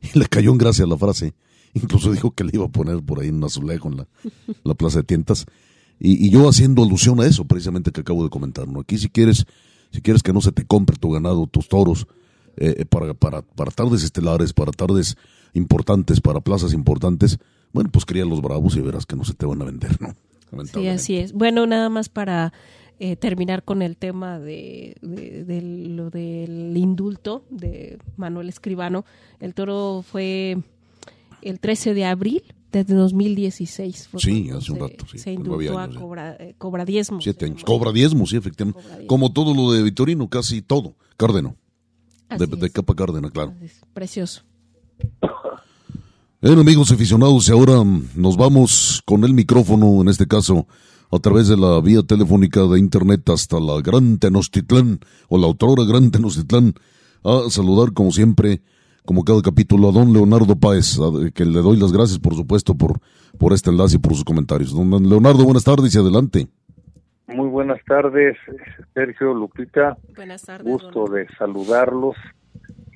[0.14, 1.34] Y le cayó en gracia la frase.
[1.74, 4.08] Incluso dijo que le iba a poner por ahí un azulejo en la,
[4.64, 5.46] la plaza de tientas.
[5.98, 8.66] Y, y yo haciendo alusión a eso, precisamente que acabo de comentar.
[8.68, 8.80] ¿no?
[8.80, 9.44] Aquí si quieres,
[9.92, 12.06] si quieres que no se te compre tu ganado, tus toros,
[12.56, 15.16] eh, para, para, para tardes estelares, para tardes
[15.54, 17.38] importantes, para plazas importantes,
[17.72, 20.14] bueno, pues cría los bravos y verás que no se te van a vender, ¿no?
[20.66, 21.32] Sí, así es.
[21.32, 22.52] Bueno, nada más para
[22.98, 29.04] eh, terminar con el tema de, de- de lo del indulto de Manuel Escribano.
[29.38, 30.58] El toro fue
[31.42, 34.08] el 13 de abril de 2016.
[34.08, 37.22] fue Sí, hace un se- rato, sí, Se indultó años, a cobra, eh, cobra diezmos.
[37.22, 37.64] Siete se años.
[37.64, 38.82] Cobra diezmo, sí, efectivamente.
[38.86, 39.06] Diezmo.
[39.06, 40.96] Como todo lo de Vitorino, casi todo.
[41.16, 41.54] Cárdeno.
[42.28, 42.72] De, Así de es.
[42.72, 43.54] capa cárdena, claro.
[43.56, 43.80] Así es.
[43.94, 44.42] Precioso.
[46.42, 50.66] Bien, amigos aficionados, y ahora mm, nos vamos con el micrófono, en este caso,
[51.12, 55.84] a través de la vía telefónica de internet hasta la Gran Tenochtitlán, o la autora
[55.84, 56.74] Gran Tenochtitlán,
[57.24, 58.62] a saludar, como siempre,
[59.04, 62.74] como cada capítulo, a don Leonardo Páez, a- que le doy las gracias, por supuesto,
[62.74, 63.00] por,
[63.38, 64.72] por este enlace y por sus comentarios.
[64.74, 66.48] Don Leonardo, buenas tardes y adelante.
[67.28, 68.36] Muy buenas tardes,
[68.94, 69.96] Sergio Lupita.
[70.16, 70.66] Buenas tardes.
[70.72, 72.16] Gusto don- de saludarlos.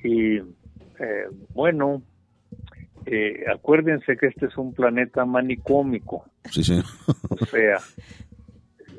[0.02, 2.02] Y eh, bueno,
[3.06, 6.80] eh, acuérdense que este es un planeta manicómico, Sí, sí.
[7.30, 7.78] o sea,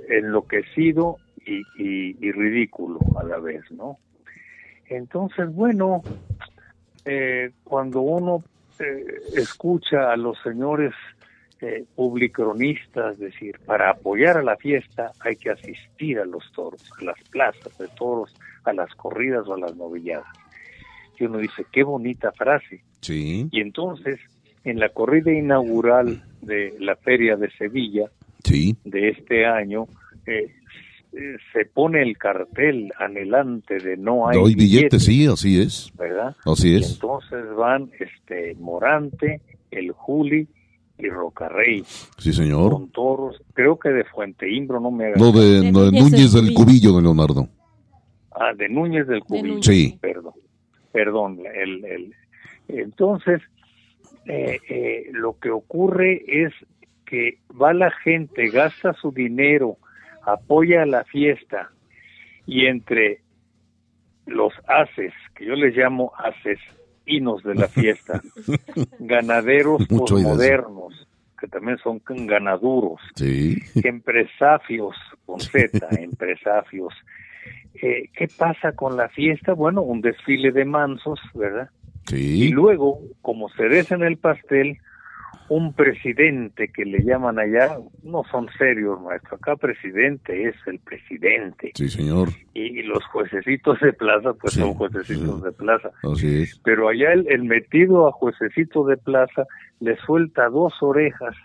[0.09, 3.97] enloquecido y, y- y ridículo a la vez, ¿no?
[4.87, 6.03] Entonces, bueno,
[7.05, 8.43] eh, cuando uno
[8.79, 10.93] eh, escucha a los señores
[11.61, 17.03] eh, publicronistas decir, para apoyar a la fiesta hay que asistir a los toros, a
[17.05, 20.27] las plazas de toros, a las corridas o a las novilladas.
[21.17, 22.83] Y uno dice, qué bonita frase.
[23.05, 24.19] Sí, Y entonces,
[24.63, 28.09] en la corrida inaugural de la Feria de Sevilla
[28.43, 29.87] sí, de este año,
[30.25, 30.47] eh,
[31.53, 35.91] se pone el cartel anhelante de no hay, No hay billetes, sí, así es.
[35.97, 36.35] ¿verdad?
[36.45, 36.93] Así Y es.
[36.93, 39.39] entonces van este Morante,
[39.71, 40.47] el Juli
[40.97, 41.83] y Rocarrey
[42.17, 42.71] Sí, señor.
[42.71, 45.99] con toros, creo que de Fuente Imbro, no me hagas No, de, De no, de
[45.99, 47.47] Núñez del Cubillo, don Leonardo.
[48.31, 49.47] Ah, de Núñez del Cubillo.
[49.47, 49.65] Núñez.
[49.65, 49.97] Sí.
[50.01, 50.33] Perdón,
[50.91, 51.39] perdón.
[51.53, 52.13] El, el-
[52.67, 53.41] entonces,
[54.25, 56.53] eh, eh, lo que ocurre es
[57.05, 59.77] que va la gente, gasta su dinero,
[60.23, 61.69] apoya la fiesta
[62.47, 63.21] y entre
[64.25, 66.59] los haces, que yo les llamo haces,
[67.05, 68.21] hinos de la fiesta,
[68.99, 71.07] ganaderos modernos,
[71.39, 73.57] que también son ganaduros, Sí.
[73.83, 76.93] empresarios con Z, empresarios.
[77.75, 79.53] Eh, ¿Qué pasa con la fiesta?
[79.53, 81.69] Bueno, un desfile de mansos, ¿verdad?
[82.11, 84.77] Y luego, como cereza en el pastel,
[85.47, 91.71] un presidente que le llaman allá, no son serios, maestro, acá presidente es el presidente.
[91.75, 92.29] Sí, señor.
[92.53, 95.45] Y, y los juececitos de plaza, pues Sí, son juececitos sí.
[95.45, 95.89] de plaza.
[96.11, 96.59] Así es.
[96.63, 99.45] Pero allá el, el metido a juececito de plaza
[99.79, 101.35] le suelta dos orejas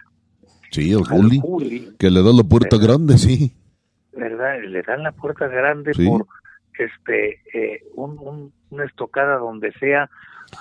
[0.71, 1.41] Sí, el Juli.
[1.41, 2.89] Juli, Que le da la puerta ¿Verdad?
[2.95, 3.53] grande, sí.
[4.13, 4.61] ¿verdad?
[4.67, 6.27] Le dan la puerta grande por
[6.79, 10.09] este eh, un, un- una estocada donde sea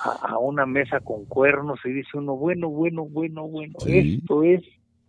[0.04, 4.18] a, a una mesa con cuernos y dice uno, bueno, bueno, bueno, bueno, Sí.
[4.22, 4.60] esto es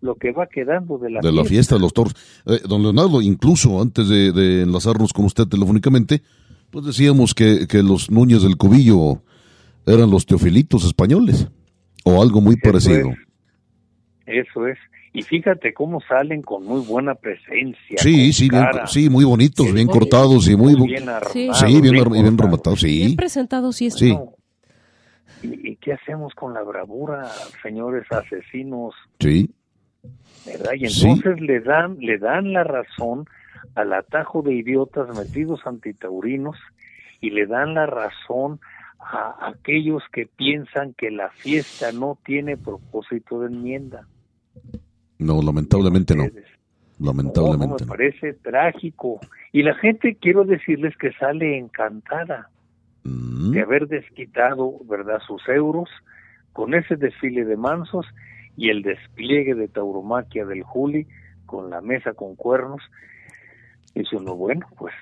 [0.02, 2.16] lo que va quedando de la de la fiesta de los toros.
[2.48, 6.22] Eh, don Leonardo, incluso antes de, de enlazarnos con usted telefónicamente,
[6.72, 9.22] pues decíamos que, que los Núñez del Cubillo
[9.86, 11.48] eran los teofilitos españoles,
[12.04, 13.10] o algo muy Eso parecido.
[13.10, 13.18] es.
[14.26, 14.78] Eso es.
[15.14, 17.98] Y fíjate cómo salen con muy buena presencia.
[17.98, 21.34] Sí, sí, bien, sí, muy bonitos, bien muy- cortados y muy, bien armados.
[21.34, 21.50] Sí.
[21.68, 22.38] bien, bien cortados.
[22.38, 23.96] rematados, Bien sí, presentado sí es.
[23.96, 24.14] Sí.
[24.14, 24.34] No.
[25.44, 27.30] ¿Y, y qué hacemos con la bravura,
[27.64, 28.94] señores asesinos?
[29.20, 29.50] sí,
[30.46, 30.74] ¿verdad?
[30.78, 31.08] Y Sí.
[31.08, 33.26] entonces le dan le dan la razón
[33.76, 36.58] al atajo de idiotas metidos antitaurinos
[37.22, 38.60] y le dan la razón
[39.00, 44.08] a aquellos que piensan que la fiesta no tiene propósito de enmienda.
[45.20, 46.48] no, lamentablemente no, Ustedes.
[47.00, 47.88] No, lamentablemente me no.
[47.88, 49.20] parece trágico.
[49.52, 52.50] Y la gente, quiero decirles que sale encantada
[53.04, 55.90] Mm, de haber desquitado, ¿verdad?, sus euros
[56.54, 58.06] con ese desfile de mansos
[58.58, 61.08] y el despliegue de tauromaquia del Juli
[61.46, 62.82] con la mesa con cuernos.
[63.96, 64.94] Dice uno, bueno, pues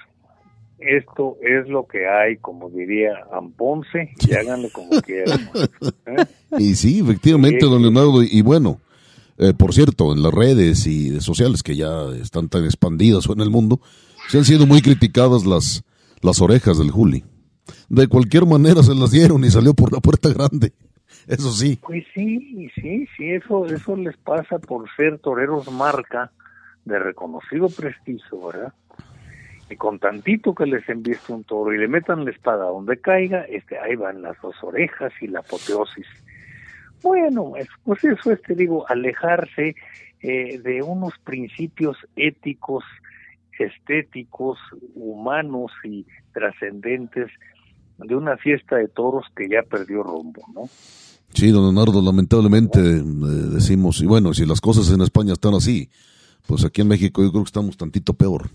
[0.79, 5.39] esto es lo que hay, como diría Amponce, y háganle como quieran.
[6.05, 6.25] ¿eh?
[6.57, 7.69] Y sí, efectivamente, Sí.
[7.69, 8.79] don Leonardo, y bueno,
[9.38, 13.49] eh, por cierto, en las redes y sociales que ya están tan expandidas en el
[13.49, 13.79] mundo,
[14.29, 15.83] se han sido muy criticadas las,
[16.21, 17.23] las orejas del Juli.
[17.89, 20.73] De cualquier manera se las dieron y salió por la puerta grande.
[21.27, 21.79] Eso sí.
[21.82, 26.32] Pues sí, sí, sí, eso, eso les pasa por ser toreros marca
[26.86, 28.73] de reconocido prestigio, ¿verdad?
[29.69, 33.43] Y con tantito que les enviste un toro y le metan la espada donde caiga,
[33.43, 36.08] este, ahí van las dos orejas y la apoteosis.
[37.03, 39.75] Bueno, es- pues eso es, te digo, alejarse
[40.21, 42.84] eh, de unos principios éticos,
[43.58, 44.58] estéticos,
[44.95, 47.29] humanos y trascendentes
[47.99, 50.69] de una fiesta de toros que ya perdió rumbo, ¿no?
[51.33, 53.03] Sí, don Leonardo, lamentablemente eh,
[53.53, 55.89] decimos, y bueno, si las cosas en España están así,
[56.47, 58.49] pues aquí en México yo creo que estamos tantito peor.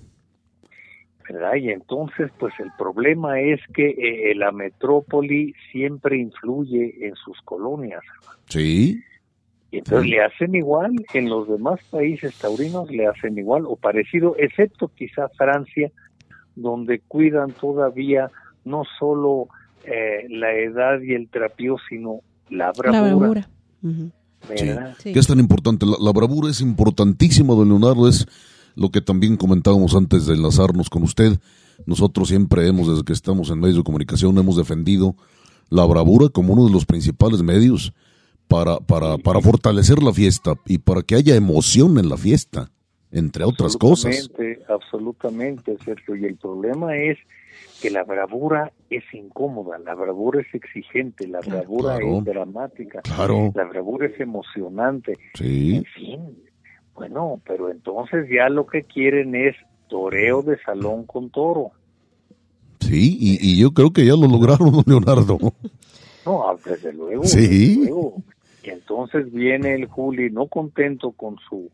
[1.28, 1.54] ¿verdad?
[1.54, 3.90] Y entonces, pues el problema es que
[4.30, 8.02] eh, la metrópoli siempre influye en sus colonias.
[8.48, 9.00] Sí,
[9.70, 10.11] Y entonces Sí.
[10.11, 15.28] le hacen igual, en los demás países taurinos le hacen igual o parecido, excepto quizá
[15.30, 15.90] Francia,
[16.54, 18.30] donde cuidan todavía
[18.64, 19.48] no solo
[19.85, 23.03] eh, la edad y el trapío, sino la bravura.
[23.03, 23.48] La bravura.
[24.57, 25.12] Sí.
[25.12, 25.87] ¿Qué es tan importante?
[25.87, 28.27] La, la bravura es importantísima, don Leonardo, es
[28.77, 31.38] lo que también comentábamos antes de enlazarnos con usted.
[31.87, 35.16] Nosotros siempre hemos, desde que estamos en medios de comunicación, hemos defendido
[35.70, 37.92] la bravura como uno de los principales medios
[38.48, 42.70] para, para, para fortalecer la fiesta y para que haya emoción en la fiesta,
[43.11, 44.14] entre otras cosas.
[44.14, 46.16] Absolutamente, absolutamente, Sergio.
[46.16, 47.18] Y el problema es
[47.80, 52.18] que la bravura es incómoda, la bravura es exigente, la bravura Claro.
[52.18, 55.16] es dramática, Claro, la bravura es emocionante.
[55.34, 56.20] sí, En fin,
[56.94, 59.57] bueno, pero entonces ya lo que quieren es
[59.88, 61.72] toreo de salón con toro.
[62.80, 65.38] sí, y, y yo creo que ya lo lograron, Leonardo.
[66.26, 67.24] No, ah, desde luego.
[67.24, 67.46] Sí.
[67.76, 68.14] desde luego.
[68.62, 71.70] Y entonces viene el Juli no contento con su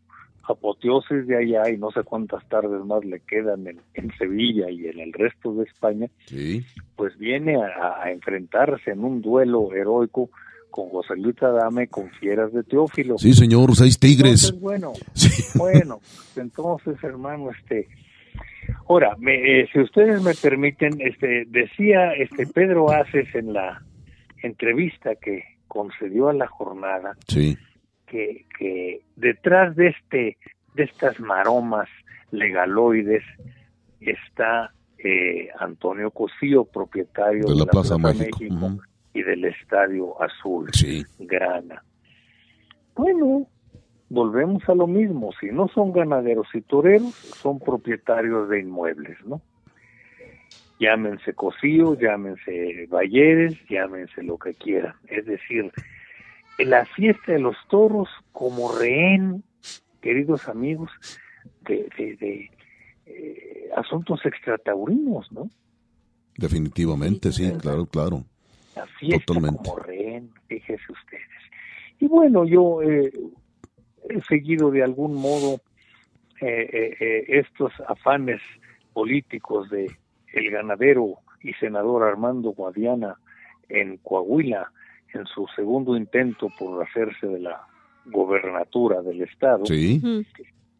[0.51, 4.87] apoteosis de allá y no sé cuántas tardes más le quedan en, en Sevilla y
[4.87, 6.63] en el resto de España, Sí,
[6.95, 10.29] pues viene a, a enfrentarse en un duelo heroico
[10.69, 13.17] con José Luis Adame con fieras de Teófilo.
[13.17, 14.45] sí, señor, seis tigres.
[14.45, 15.57] Entonces, bueno, Sí.
[15.57, 15.99] bueno,
[16.35, 17.87] entonces hermano, este,
[18.87, 23.81] Ahora, me, eh, si ustedes me permiten, este, decía este Pedro Aces en la
[24.43, 27.57] entrevista que concedió a la jornada Sí,
[28.11, 30.37] que, que detrás de este
[30.75, 31.87] de estas maromas
[32.31, 33.23] legaloides
[34.01, 38.37] está eh, Antonio Cosío, propietario de la Plaza México.
[39.13, 41.83] Y del Estadio Azul, Sí, Grana.
[42.95, 43.45] Bueno,
[44.09, 49.41] volvemos a lo mismo, si no son ganaderos y toreros, son propietarios de inmuebles, ¿no?
[50.79, 54.95] Llámense Cosío, llámense Valleres, llámense lo que quieran.
[55.07, 55.71] Es decir,
[56.59, 59.43] la fiesta de los toros como rehén,
[60.01, 60.91] queridos amigos,
[61.61, 62.51] de, de, de,
[63.05, 65.49] eh, asuntos extrataurinos, ¿no?
[66.37, 68.23] definitivamente, sí, claro, claro.
[68.75, 69.69] La fiesta Totalmente.
[69.69, 71.27] como rehén, fíjese ustedes.
[71.99, 73.11] Y bueno, yo eh,
[74.09, 75.61] he seguido de algún modo
[76.41, 78.41] eh, eh, eh, estos afanes
[78.93, 79.91] políticos de
[80.33, 83.17] el ganadero y senador Armando Guadiana
[83.69, 84.71] en Coahuila
[85.13, 87.61] en su segundo intento por hacerse de la
[88.05, 89.65] gobernatura del estado.
[89.65, 90.01] Sí.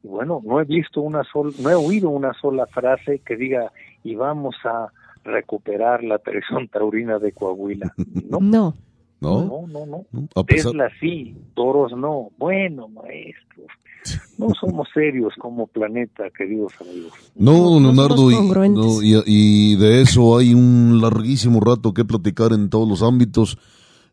[0.04, 3.72] Y bueno, no he visto una sola, no he oído una sola frase que diga
[4.04, 4.88] y vamos a
[5.24, 7.94] recuperar la tradición taurina de Coahuila.
[8.30, 8.74] No, No.
[9.20, 9.46] ¿no?
[9.46, 10.06] no, no, no.
[10.12, 10.28] ¿No?
[10.36, 12.30] A pesar, Tesla sí, toros no.
[12.40, 13.68] Bueno, maestros,
[14.40, 17.14] no somos serios como planeta, queridos amigos.
[17.36, 21.94] No, No, don no Leonardo, y, no, y, y de eso hay un larguísimo rato
[21.94, 23.60] que platicar en todos los ámbitos.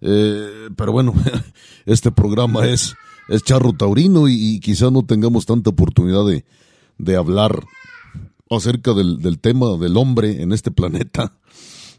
[0.01, 1.15] Eh, pero bueno,
[1.87, 2.97] este programa es,
[3.29, 6.45] es charro taurino y, y quizá no tengamos tanta oportunidad de,
[6.99, 7.63] de hablar
[8.51, 11.33] acerca del, del tema del hombre en este planeta.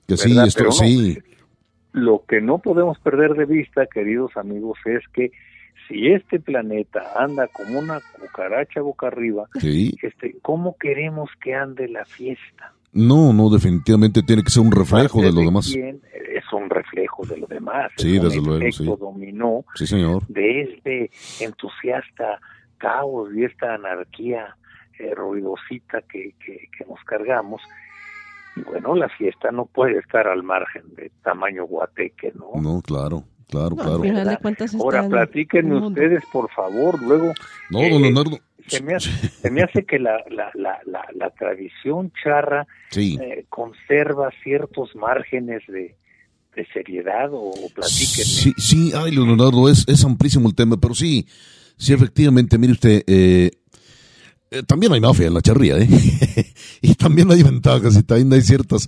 [0.07, 0.71] Que sí, esto no.
[0.71, 1.17] sí,
[1.91, 5.31] Lo que no podemos perder de vista, queridos amigos, es que
[5.87, 9.95] si este planeta anda como una cucaracha boca arriba, sí.
[10.01, 12.73] este, ¿cómo queremos que ande la fiesta?
[12.91, 15.69] No, no, definitivamente tiene que ser un reflejo de lo demás.
[15.71, 16.01] quién?
[16.49, 17.91] Es un reflejo de lo demás.
[17.97, 18.99] Sí, es un desde luego, efecto sí.
[18.99, 20.25] dominó Sí, señor.
[20.27, 21.11] de este
[21.43, 22.39] entusiasta
[22.77, 24.55] caos y esta anarquía
[24.97, 27.61] eh, ruidosita que, que, que nos cargamos.
[28.55, 32.59] Y bueno, la fiesta no puede estar al margen de tamaño guateque, ¿no?
[32.61, 33.95] No, claro, claro, No, claro.
[33.95, 34.41] al final de ¿verdad?
[34.41, 37.33] cuentas Ahora, platíquenme ustedes, por favor, luego
[37.69, 38.37] No, eh, don Leonardo.
[38.67, 43.17] se me hace, se me hace que la, la, la, la, la tradición charra Sí.
[43.21, 45.95] eh, conserva ciertos márgenes de,
[46.55, 48.25] de seriedad o, o platíquenme.
[48.25, 51.25] Sí, sí, ay, Leonardo, es, es amplísimo el tema, pero sí,
[51.77, 53.51] sí, efectivamente, mire usted, eh,
[54.51, 55.87] eh, también hay mafia en la charría, ¿eh?
[56.81, 58.87] y también hay ventajas y también hay ciertas,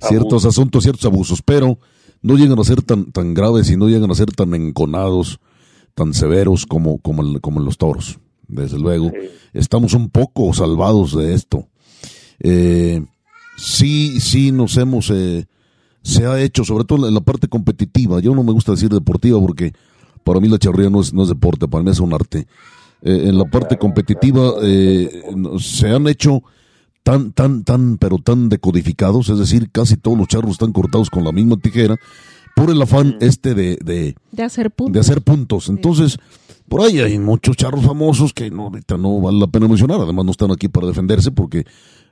[0.00, 1.78] ciertos asuntos, ciertos abusos, pero
[2.22, 5.40] no llegan a ser tan, tan graves y no llegan a ser tan enconados,
[5.94, 9.10] tan severos como, como, el- como en los toros, desde luego.
[9.10, 9.28] Sí.
[9.54, 11.68] Estamos un poco salvados de esto.
[12.40, 13.00] Eh,
[13.56, 15.46] sí, sí nos hemos, eh,
[16.02, 18.20] se ha hecho, sobre todo en la parte competitiva.
[18.20, 19.72] Yo no me gusta decir deportiva porque
[20.24, 22.46] para mí la charrería no es, no es deporte, para mí es un arte.
[23.02, 25.22] Eh, en la parte competitiva eh,
[25.60, 26.42] se han hecho
[27.02, 31.24] tan, tan, tan, pero tan decodificados, es decir, casi todos los charros están cortados con
[31.24, 31.96] la misma tijera
[32.56, 34.92] por el afán este de, de, De hacer puntos.
[34.94, 35.68] de hacer puntos.
[35.68, 36.18] Entonces,
[36.68, 40.00] por ahí hay muchos charros famosos que no, ahorita no vale la pena mencionar.
[40.00, 41.64] Además, no están aquí para defenderse porque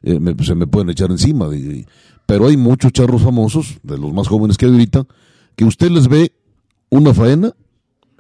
[0.03, 1.49] eh, me- se me pueden echar encima.
[1.55, 1.87] Y- y-
[2.27, 5.07] pero hay muchos charros famosos, de los más jóvenes que hay ahorita,
[5.55, 6.33] que usted les ve
[6.91, 7.53] una faena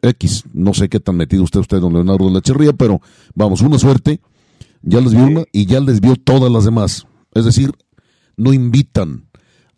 [0.02, 0.44] X.
[0.52, 3.00] No sé qué tan metido usted, usted, don Leonardo de la Cherría, pero
[3.34, 4.20] vamos, una suerte.
[4.82, 7.06] Ya les vio una y ya les vio todas las demás.
[7.34, 7.72] Es decir,
[8.36, 9.24] no invitan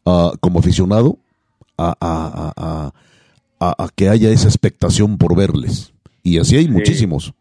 [0.04, 1.18] a, como aficionado
[1.78, 2.92] a, a- a- a-
[3.60, 5.92] a- a que haya esa expectación por verles.
[6.22, 7.32] Y así hay muchísimos.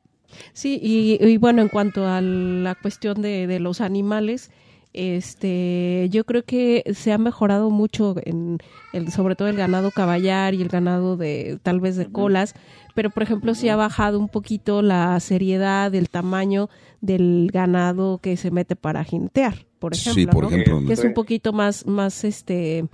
[0.53, 4.49] Sí, y, y bueno, en cuanto a la cuestión de, de los animales,
[4.97, 8.57] este, yo creo que se ha mejorado mucho en
[8.93, 12.55] el, sobre todo el ganado caballar y el ganado de tal vez de colas,
[12.95, 16.69] pero por ejemplo sí ha bajado un poquito la seriedad, el tamaño
[16.99, 20.49] del ganado que se mete para jintear, por ejemplo, sí, por ¿no?
[20.49, 20.83] ejemplo.
[20.87, 22.87] que es un poquito más, más este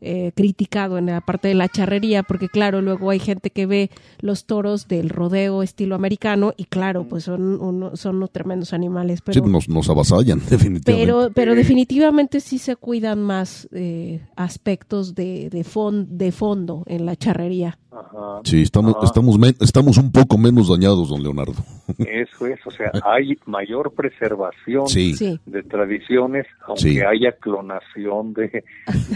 [0.00, 3.90] eh, criticado en la parte de la charrería, porque claro, luego hay gente que ve
[4.20, 9.20] los toros del rodeo estilo americano y claro, pues son uno, son unos tremendos animales,
[9.20, 10.92] Sí, pero nos, nos avasallan, definitivamente.
[10.92, 17.06] pero, pero definitivamente sí se cuidan más eh, aspectos de, de, fon- de fondo en
[17.06, 17.78] la charrería.
[17.90, 18.40] Ajá.
[18.44, 19.06] sí, estamos, Ajá.
[19.06, 21.54] estamos, estamos un poco menos dañados, don Leonardo.
[21.98, 25.14] Eso es, o sea, hay mayor preservación Sí.
[25.46, 27.00] de tradiciones, aunque Sí.
[27.00, 28.64] haya clonación de,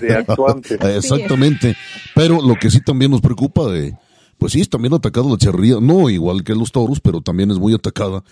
[0.00, 0.79] de actuantes.
[0.96, 1.76] Exactamente.
[2.14, 3.94] Pero lo que sí también nos preocupa de,
[4.38, 7.58] pues sí, es también atacado la charrería, no igual que los toros, pero también es
[7.58, 8.22] muy atacada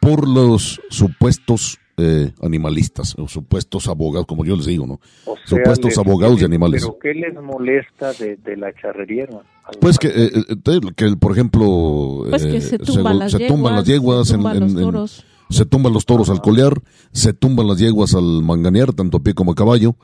[0.00, 5.00] por los supuestos eh, animalistas, o supuestos abogados, como yo les digo, ¿no?
[5.24, 6.82] O sea, supuestos les- abogados de animales.
[6.84, 9.22] ¿Pero qué les molesta de, de la charrería?
[9.24, 9.44] hermano?
[9.80, 13.46] Pues que, eh, eh, que por ejemplo, Pues que eh, se tumban se- las se
[13.48, 15.24] tumban las yeguas, se en- tumban en- los en- toros.
[15.50, 16.80] Se tumban los toros al colear,
[17.12, 19.96] se tumban las yeguas al manganear, tanto a pie como a caballo.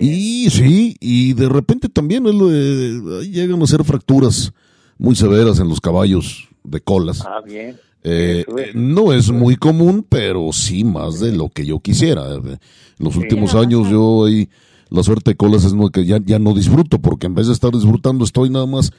[0.00, 4.52] Y sí, y de repente también de- ahí llegan a ser fracturas
[4.98, 7.22] muy severas en los caballos de colas.
[7.26, 7.76] Ah, bien.
[8.06, 12.34] Eh, no es muy común, pero sí más de lo que yo quisiera.
[12.34, 12.58] En
[12.98, 14.48] los últimos años yo ahí,
[14.90, 17.54] la suerte de colas es lo que ya, ya no disfruto, porque en vez de
[17.54, 18.92] estar disfrutando estoy nada más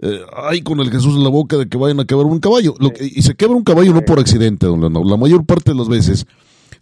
[0.00, 2.74] eh, ahí con el Jesús en la boca de que vayan a quebrar un caballo.
[2.78, 5.08] Lo que- y se quebra un caballo no por accidente, don Leonardo.
[5.08, 6.26] La mayor parte de las veces,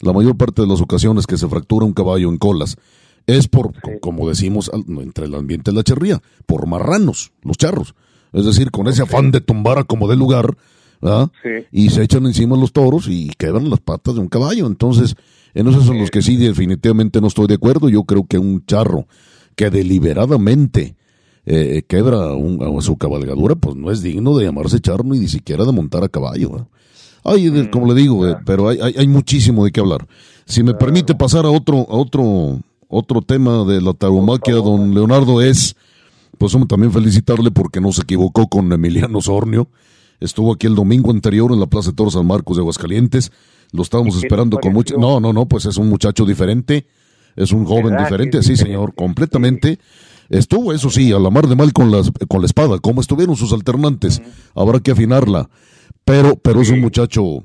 [0.00, 2.76] la mayor parte de las ocasiones que se fractura un caballo en colas
[3.26, 7.94] es por, co- como decimos entre el ambiente de la charría, por marranos, los charros.
[8.32, 10.56] Es decir, con ese afán de tumbar a como de lugar,
[11.02, 11.30] ¿verdad?
[11.42, 11.66] Sí.
[11.72, 14.66] y se echan encima los toros y quebran las patas de un caballo.
[14.66, 15.16] Entonces,
[15.54, 17.88] en esos son los que sí definitivamente no estoy de acuerdo.
[17.88, 19.06] Yo creo que un charro
[19.56, 20.94] que deliberadamente
[21.52, 25.64] eh, quebra un- a su cabalgadura, pues no es digno de llamarse charro ni siquiera
[25.64, 26.50] de montar a caballo.
[26.50, 26.66] ¿verdad?
[27.24, 30.06] Ay, de- como le digo, eh, pero hay, hay, hay muchísimo de qué hablar.
[30.46, 35.40] Si me permite pasar a otro, a otro, otro tema de la tauromaquia, don Leonardo,
[35.42, 35.76] es,
[36.38, 39.68] pues también felicitarle porque no se equivocó con Emiliano Sornio.
[40.20, 43.32] Estuvo aquí el domingo anterior en la Plaza de Toros San Marcos de Aguascalientes.
[43.72, 44.96] Lo estábamos ¿Y esperando con mucho.
[44.98, 46.86] No, no, no, pues es un muchacho diferente.
[47.36, 48.72] Es un joven ¿Verdad diferente, sí, diferente?
[48.76, 49.78] señor, completamente.
[50.30, 53.36] Estuvo, eso sí, a la mar de mal con, las, con la espada, como estuvieron
[53.36, 54.22] sus alternantes.
[54.54, 55.50] Habrá que afinarla.
[56.04, 57.44] Pero, pero es un muchacho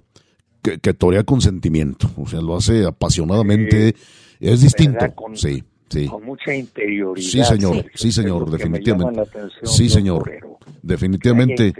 [0.61, 2.09] que, que torea con sentimiento.
[2.15, 3.95] O sea, lo hace apasionadamente.
[4.39, 5.05] Es distinto.
[5.15, 6.07] Con- sí, sí.
[6.07, 7.27] Con mucha interioridad.
[7.27, 9.19] Sí, señor, sí, señor, definitivamente.
[9.21, 10.23] atención Sí, señor.
[10.23, 10.57] torero.
[10.81, 11.73] Definitivamente.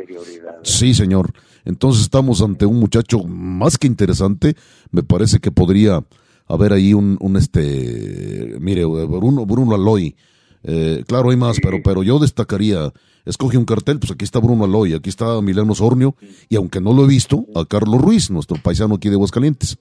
[0.64, 1.32] Sí, señor.
[1.66, 4.56] Entonces estamos ante un muchacho más que interesante.
[4.92, 6.04] Me parece que podría
[6.48, 10.16] haber ahí un, un este, mire, Bruno, Bruno Aloy.
[10.68, 12.92] Eh, claro, hay más, pero, pero yo destacaría,
[13.26, 16.16] escoge un cartel, pues aquí está Bruno Aloy, aquí está Milano Sornio,
[16.50, 19.78] y aunque no lo he visto, a Carlos Ruiz, nuestro paisano aquí de Aguascalientes.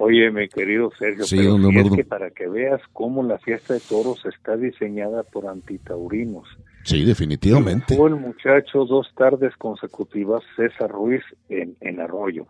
[0.00, 3.80] Oye, mi querido Sergio, Sí, pero es que para que veas cómo la fiesta de
[3.80, 6.46] toros está diseñada por antitaurinos.
[6.84, 7.96] Sí, definitivamente.
[7.96, 12.46] Fue el muchacho dos tardes consecutivas, César Ruiz, en, en Arroyo.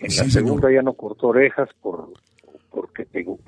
[0.00, 0.46] En Sí, la señor.
[0.46, 2.08] segunda ya no cortó orejas por
[2.72, 3.38] porque pegó,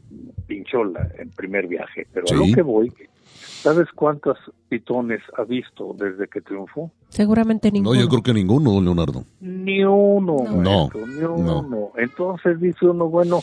[0.47, 2.07] pinchó la, el primer viaje.
[2.12, 2.93] Pero a lo que voy,
[3.25, 6.91] ¿sabes cuántos pitones ha visto desde que triunfó?
[7.09, 7.95] Seguramente ninguno.
[7.95, 9.25] No, yo creo que ninguno, don Leonardo.
[9.41, 10.89] Ni uno, No.
[10.89, 11.61] maestro, ni No.
[11.61, 11.91] uno.
[11.97, 13.41] Entonces dice uno, bueno,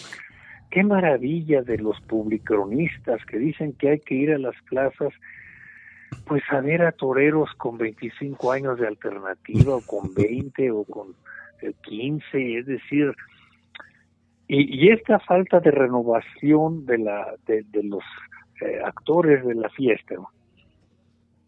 [0.69, 5.13] qué maravilla de los publicronistas que dicen que hay que ir a las plazas,
[6.25, 11.15] pues a ver a toreros con 25 años de alternativa, o con 20, o con
[11.61, 13.13] eh, 15, es decir,
[14.53, 18.03] y, y esta falta de renovación de, la, de, de los
[18.61, 20.15] eh, actores de la fiesta,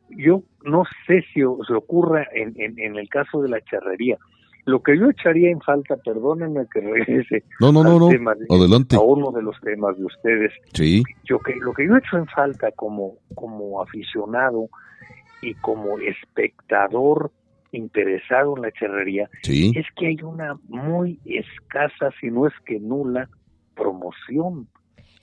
[0.10, 4.18] yo no sé si se ocurra en, en, en el caso de la charrería.
[4.66, 8.08] Lo que yo echaría en falta, perdónenme que regrese No, no, no, al no.
[8.10, 8.96] tema de- Adelante.
[8.96, 12.28] a uno de los temas de ustedes, Sí, yo que lo que yo echo en
[12.28, 14.70] falta como como aficionado
[15.42, 17.32] y como espectador
[17.74, 19.72] interesado en la charrería sí.
[19.76, 23.30] es que hay una muy escasa, si no es que nula,
[23.76, 24.68] promoción.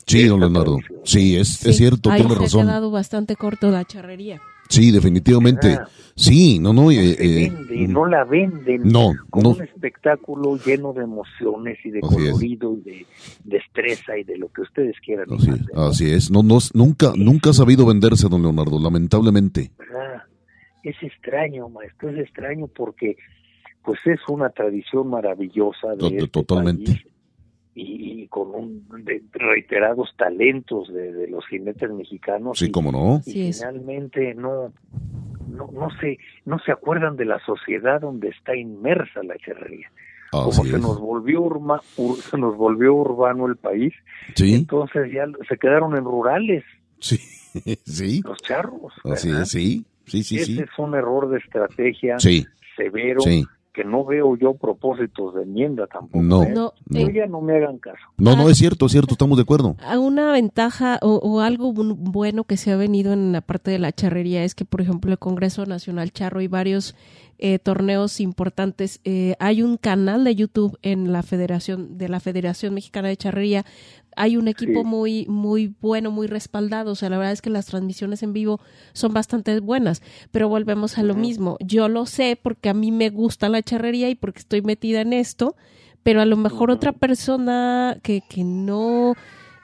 [0.07, 0.77] Sí, don Leonardo.
[0.79, 1.01] tradición.
[1.05, 2.61] Sí, es, Sí, es cierto, ahí tiene se razón.
[2.63, 4.41] ha quedado bastante corto la charrería.
[4.69, 5.73] Sí, definitivamente.
[5.81, 5.89] Ah.
[6.15, 6.91] Sí, no, no.
[6.93, 9.57] eh, Se eh, vende, no la venden no, como no.
[9.57, 12.31] un espectáculo lleno de emociones y de Así es.
[12.31, 13.07] colorido y de
[13.45, 15.27] destreza y de lo que ustedes quieran.
[15.33, 16.11] Así, ¿no?
[16.17, 16.31] es.
[16.31, 19.71] No, no, nunca, nunca ha sabido venderse, don Leonardo, lamentablemente.
[19.79, 20.10] ¿verdad?
[20.83, 23.17] Es extraño, maestro, es extraño porque
[23.83, 26.93] pues es una tradición maravillosa de este totalmente.
[26.93, 27.07] país
[27.75, 32.91] y, y con un de reiterados talentos de, de los jinetes mexicanos Sí, y, cómo
[32.93, 33.19] no.
[33.27, 34.73] y Sí finalmente no
[35.49, 39.91] no no se no se acuerdan de la sociedad donde está inmersa la charrería
[40.31, 40.81] como se es.
[40.83, 43.93] nos volvió urma- ur- se nos volvió urbano el país
[44.35, 46.65] Sí, entonces ya se quedaron en rurales
[46.99, 47.17] sí,
[47.85, 48.21] sí.
[48.25, 49.43] los charros Así ¿verdad?
[49.43, 49.85] es, sí.
[50.11, 50.59] Sí, sí, Ese sí.
[50.61, 52.47] es un error de estrategia Sí,
[52.77, 53.45] severo sí.
[53.73, 56.23] que no veo yo propósitos de enmienda tampoco.
[56.23, 56.43] No.
[56.43, 56.53] ¿eh?
[56.55, 57.99] No, eh, ya no me hagan caso.
[58.19, 59.77] No, no, es cierto, es cierto, estamos de acuerdo.
[59.87, 63.71] a una ventaja o, o algo bu- bueno que se ha venido en la parte
[63.71, 66.97] de la charrería es que, por ejemplo, el Congreso Nacional Charro y varios
[67.39, 72.75] eh, torneos importantes, eh, hay un canal de YouTube en la Federación de la Federación
[72.75, 73.65] Mexicana de Charrería.
[74.21, 74.87] Hay un equipo Sí.
[74.87, 76.93] muy muy bueno, muy respaldado.
[76.93, 78.61] O sea, la verdad es que las transmisiones en vivo
[78.93, 80.03] son bastante buenas.
[80.31, 81.57] Pero volvemos a lo mismo.
[81.61, 85.13] Yo lo sé porque a mí me gusta la charrería y porque estoy metida en
[85.13, 85.57] esto
[86.03, 89.15] pero a lo mejor otra persona que, que no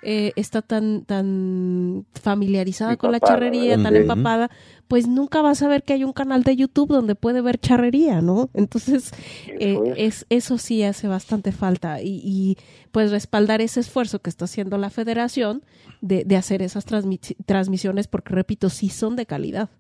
[0.03, 4.51] eh, está tan, tan familiarizada con la charrería, tan empapada,
[4.89, 8.21] pues nunca va a saber que hay un canal de YouTube donde puede ver charrería,
[8.21, 8.51] ¿no?
[8.55, 9.13] Entonces,
[9.47, 10.27] eh, es.
[10.29, 12.59] eso sí hace bastante falta y, y,
[12.93, 15.65] pues respaldar ese esfuerzo que está haciendo la federación
[16.01, 19.71] de, de hacer esas transmisiones, porque repito, sí son de calidad.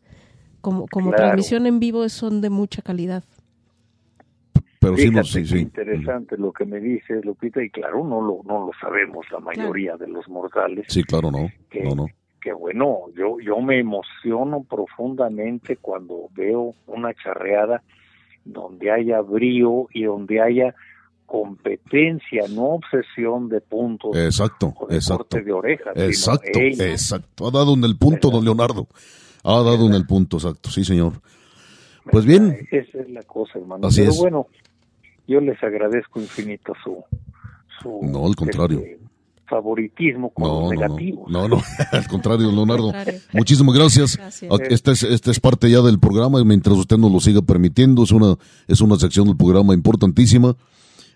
[0.60, 3.22] Como, como transmisión en vivo son de mucha calidad
[4.94, 5.58] pero sí, no, sí, sí.
[5.58, 9.96] interesante lo que me dices, Lupita, y claro, no lo, no lo sabemos la mayoría
[9.96, 10.86] de los mortales.
[10.88, 11.50] Sí, claro, no.
[11.70, 12.06] Que, no, no.
[12.40, 17.82] que bueno, yo, yo me emociono profundamente cuando veo una charreada
[18.44, 20.74] donde haya brío y donde haya
[21.26, 24.16] competencia, no obsesión de puntos.
[24.16, 25.38] Exacto, exacto.
[25.38, 25.96] de orejas.
[25.96, 27.48] Exacto, exacto.
[27.48, 28.86] Ha dado en el punto, don Leonardo.
[29.42, 31.14] Ha dado en el punto, exacto, sí, señor.
[32.10, 32.56] Pues bien.
[32.70, 33.88] Esa es la cosa, hermano.
[33.94, 34.46] Pero bueno,
[35.26, 37.04] yo les agradezco infinito su,
[37.80, 38.78] su no, al contrario.
[38.80, 39.06] Este,
[39.48, 41.30] favoritismo con no, los negativos.
[41.30, 41.62] No, no,
[41.92, 42.92] al contrario, Leonardo.
[43.32, 44.18] Muchísimas gracias.
[44.68, 48.12] Esta es, esta es parte ya del programa, mientras usted nos lo siga permitiendo, es
[48.12, 50.56] una, es una sección del programa importantísima.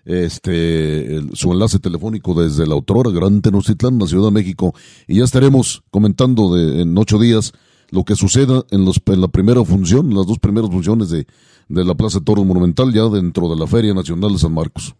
[0.03, 4.73] Este, su enlace telefónico desde la autora Gran Tenochtitlán, la Ciudad de México,
[5.07, 7.53] y ya estaremos comentando de, en ocho días
[7.91, 11.25] lo que suceda en, los, en la primera función, las dos primeras funciones de,
[11.67, 14.95] de la Plaza Toro Monumental, ya dentro de la Feria Nacional de San Marcos.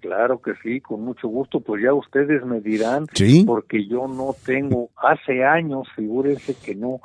[0.00, 3.06] Claro que sí, con mucho gusto, pues ya ustedes me dirán,
[3.46, 7.00] porque yo no tengo, hace años, figúrense que no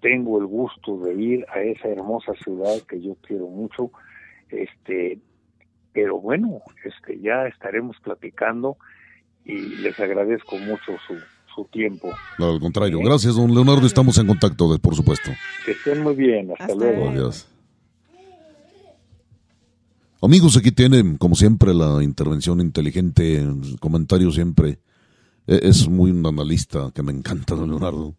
[0.00, 3.90] tengo el gusto de ir a esa hermosa ciudad que yo quiero mucho,
[4.50, 5.18] este,
[5.92, 8.76] pero bueno, este, ya estaremos platicando
[9.44, 11.14] y les agradezco mucho su,
[11.64, 12.10] tiempo.
[12.38, 12.98] al contrario.
[13.00, 13.86] Gracias, don Leonardo.
[13.86, 15.30] Estamos en contacto, por supuesto.
[15.64, 16.52] Que estén muy bien.
[16.58, 17.10] Hasta, luego.
[17.10, 17.46] Adiós.
[20.20, 24.78] Amigos, aquí tienen, como siempre, la intervención inteligente, el comentario siempre.
[25.46, 28.16] E, es muy un analista que me encanta, don Leonardo,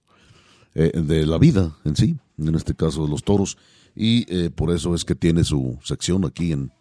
[0.76, 3.58] eh, de la vida en sí, en este caso de los toros,
[3.96, 6.72] y eh, por eso es que tiene su sección aquí en,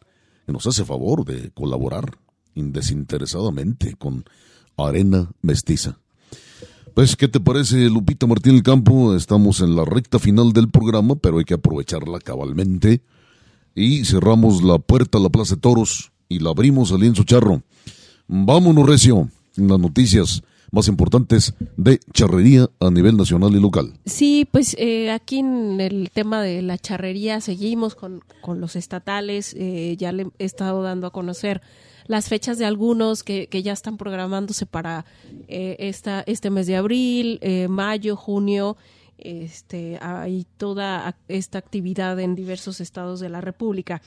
[0.46, 2.18] que nos hace favor de colaborar
[2.66, 4.24] desinteresadamente con
[4.76, 5.98] Arena Mestiza.
[6.99, 9.14] Pues, ¿qué te parece, Lupita Martín del Campo?
[9.14, 13.03] Estamos en la recta final del programa, pero hay que aprovecharla cabalmente.
[13.72, 17.62] Y cerramos la puerta a la Plaza de Toros y la abrimos al lienzo charro.
[18.26, 23.94] Vámonos, Recio, en las noticias más importantes de charrería a nivel nacional y local.
[24.06, 29.54] Sí, pues eh, aquí en el tema de la charrería seguimos con, con los estatales,
[29.58, 31.62] eh, ya le he estado dando a conocer
[32.08, 35.04] las fechas de algunos que, que ya están programándose para
[35.46, 38.76] eh, esta, este mes de abril, eh, mayo, junio.
[39.18, 44.00] Este, hay toda esta actividad en diversos estados de la República.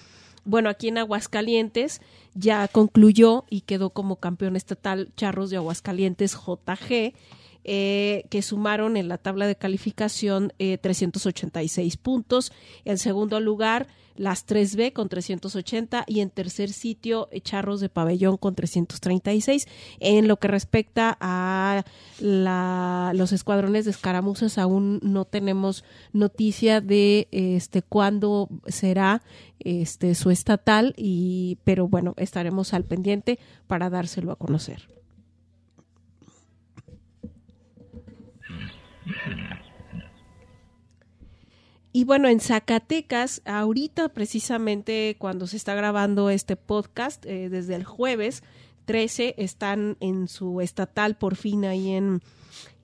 [0.44, 2.02] Bueno, aquí en Aguascalientes
[2.34, 7.14] ya concluyó y quedó como campeón estatal Charros de Aguascalientes JG,
[7.64, 12.52] eh, que sumaron en la tabla de calificación 386 puntos.
[12.86, 18.56] En segundo lugar, las 3B con 380 y en tercer sitio Charros de Pabellón con
[18.56, 19.68] 336.
[20.00, 21.84] En lo que respecta a
[22.20, 25.84] la, los escuadrones de escaramuzas aún no tenemos
[26.14, 29.22] noticia de este cuándo será
[29.60, 35.01] este su estatal y pero bueno, estaremos al pendiente para dárselo a conocer.
[41.94, 47.84] Y bueno, en Zacatecas, ahorita precisamente cuando se está grabando este podcast, eh, desde el
[47.84, 48.44] jueves
[48.86, 52.22] 13, están en su estatal por fin ahí en,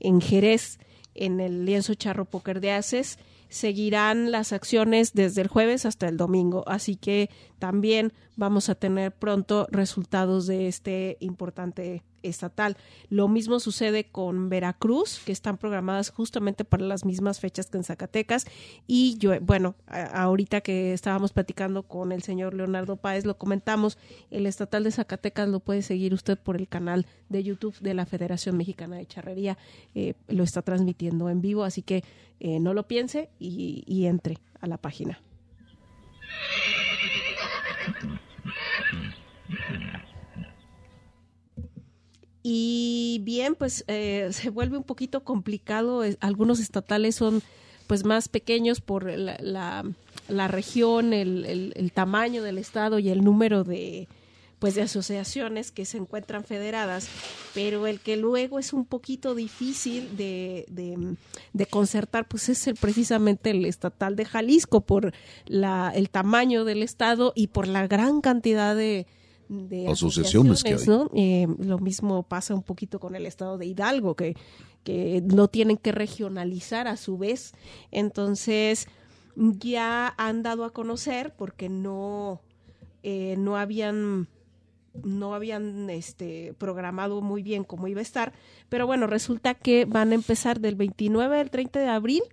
[0.01, 0.79] en Jerez,
[1.15, 3.17] en el lienzo charro póker de Aces.
[3.47, 7.29] Seguirán las acciones desde el jueves hasta el domingo, así que
[7.59, 12.77] también vamos a tener pronto resultados de este importante estatal.
[13.09, 17.83] Lo mismo sucede con Veracruz, que están programadas justamente para las mismas fechas que en
[17.83, 18.45] Zacatecas.
[18.85, 23.97] Y bueno, ahorita que estábamos platicando con el señor Leonardo Páez, lo comentamos,
[24.29, 28.05] el estatal de Zacatecas lo puede seguir usted por el canal de YouTube de la
[28.05, 29.57] Federación Mexicana de Charrería.
[29.95, 32.03] Eh, lo está transmitiendo en vivo, así que
[32.39, 35.21] eh, no lo piense y entre a la página.
[42.49, 46.03] Y bien, pues eh, se vuelve un poquito complicado.
[46.21, 47.41] Algunos estatales son
[47.87, 49.83] pues más pequeños por la,
[50.29, 54.07] la, región, el, el, tamaño del estado y el número de
[54.59, 57.07] pues de asociaciones que se encuentran federadas,
[57.53, 61.15] pero el que luego es un poquito difícil de, de,
[61.53, 65.13] de concertar, pues es el, precisamente el estatal de Jalisco por
[65.45, 69.05] la, el tamaño del estado y por la gran cantidad de,
[69.47, 71.09] de asociaciones, que ¿no?
[71.13, 74.35] Eh, lo mismo pasa un poquito con el estado de Hidalgo, que,
[74.83, 77.53] que no tienen que regionalizar a su vez.
[77.91, 78.87] Entonces,
[79.35, 82.41] ya han dado a conocer porque no,
[83.03, 84.27] eh, no habían
[85.03, 88.33] no habían este, programado muy bien cómo iba a estar,
[88.69, 92.23] pero bueno, resulta que van a empezar del 29 al 30 de abril,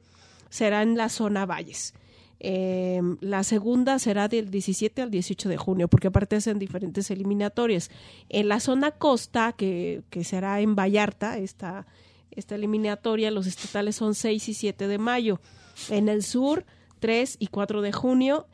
[0.51, 1.95] será en la zona Valles.
[2.41, 7.91] Eh, la segunda será del 17 al 18 de junio, porque aparte hacen diferentes eliminatorias.
[8.29, 11.87] En la zona costa, que, que será en Vallarta, esta,
[12.31, 15.41] esta eliminatoria, los estatales son 6 y 7 de mayo.
[15.89, 16.67] En el sur,
[17.01, 18.47] 3 y 4 de junio.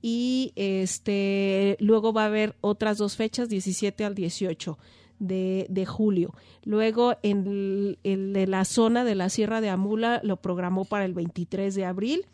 [0.00, 4.78] Y este luego va a haber otras dos fechas, 17 al 18
[5.18, 6.34] de, de julio.
[6.64, 11.74] Luego en, en la zona de la Sierra de Amula lo programó para el 23
[11.74, 12.26] de abril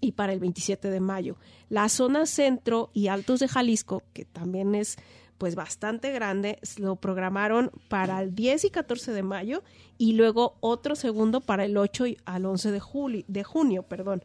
[0.00, 1.36] y para el 27 de mayo.
[1.68, 4.96] La zona centro y altos de Jalisco, que también es
[5.38, 9.62] pues bastante grande, lo programaron para el 10 y 14 de mayo
[9.96, 13.82] y luego otro segundo para el 8 al 11 de, julio, de junio.
[13.84, 14.22] Perdón.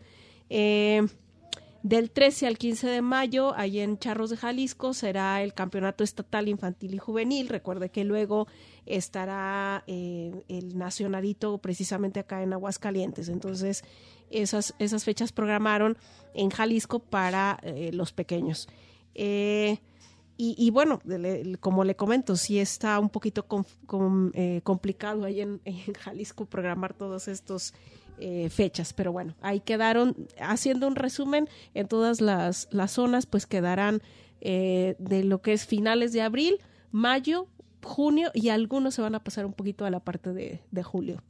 [0.50, 1.08] Eh,
[1.86, 6.48] del 13 al 15 de mayo, ahí en Charros de Jalisco, será el Campeonato Estatal
[6.48, 7.48] Infantil y Juvenil.
[7.48, 8.48] Recuerde que luego
[8.88, 13.30] estará eh, el Nacionalito precisamente acá en Aguascalientes.
[13.30, 13.84] Entonces,
[14.32, 15.96] esas, esas fechas programaron
[16.34, 18.68] en Jalisco para eh, los pequeños.
[19.14, 19.78] Eh,
[20.38, 21.02] y, bueno,
[21.62, 23.46] como le comento, sí está un poquito
[24.34, 25.62] eh, complicado ahí en,
[25.98, 27.30] Jalisco programar todas
[28.20, 33.46] estas fechas, pero bueno, ahí quedaron, haciendo un resumen, en todas las, las zonas, pues
[33.46, 34.02] quedarán
[34.42, 36.60] de lo que es finales de abril,
[36.92, 37.48] mayo,
[37.86, 41.24] junio y algunos se van a pasar un poquito a la parte de, de julio.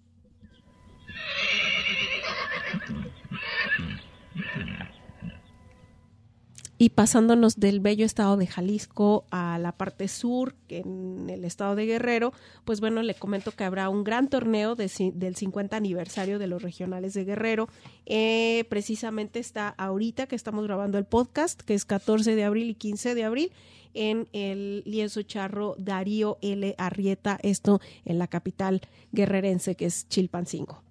[6.77, 11.85] Y pasándonos del bello estado de Jalisco a la parte sur, en el estado de
[11.85, 12.33] Guerrero,
[12.65, 17.13] pues bueno, le comento que habrá un gran torneo del 50 aniversario de los regionales
[17.13, 17.69] de Guerrero.
[18.05, 22.75] Eh, precisamente está ahorita que estamos grabando el podcast, que es 14 de abril y
[22.75, 23.51] 15 de abril,
[23.93, 26.75] en el lienzo charro Darío L.
[26.77, 28.81] Arrieta, esto en la capital
[29.13, 30.83] guerrerense, que es Chilpancingo.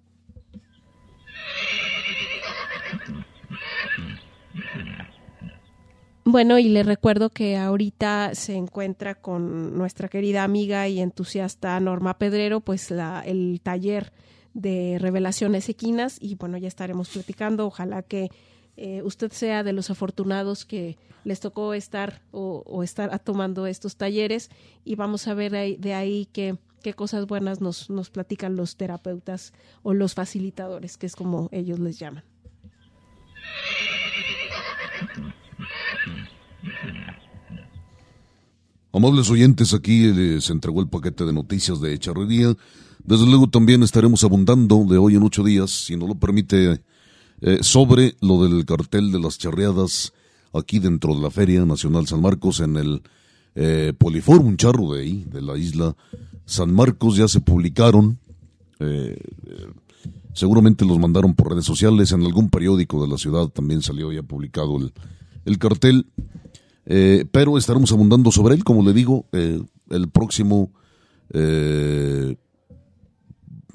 [6.27, 12.17] Bueno, y le recuerdo que ahorita se encuentra con nuestra querida amiga y entusiasta Norma
[12.17, 14.11] Pedrero, pues la, el taller
[14.55, 17.67] de revelaciones equinas y bueno, ya estaremos platicando.
[17.67, 18.29] Ojalá que
[18.75, 24.49] eh, usted sea de los afortunados que les tocó estar o, estar tomando estos talleres
[24.83, 26.57] y vamos a ver de ahí qué,
[26.95, 29.53] cosas buenas nos, nos platican los terapeutas
[29.83, 32.23] o los facilitadores, que es como ellos les llaman.
[38.95, 42.55] Amables oyentes, aquí se entregó el paquete de noticias de charrería.
[43.03, 46.79] Desde luego también estaremos abundando de hoy en ocho días, si no lo permite,
[47.41, 50.13] eh, sobre lo del cartel de las charreadas
[50.53, 53.01] aquí dentro de la Feria Nacional San Marcos en el
[53.55, 55.93] eh, Poliforum, charro de ahí, de la isla
[56.45, 57.17] San Marcos.
[57.17, 58.17] Ya se publicaron,
[58.79, 59.19] eh,
[60.31, 64.23] seguramente los mandaron por redes sociales, en algún periódico de la ciudad también salió ya
[64.23, 64.79] publicado
[65.43, 66.05] el cartel.
[66.85, 70.71] Eh, pero estaremos abundando sobre él, como le digo, eh, el próximo
[71.31, 72.35] eh,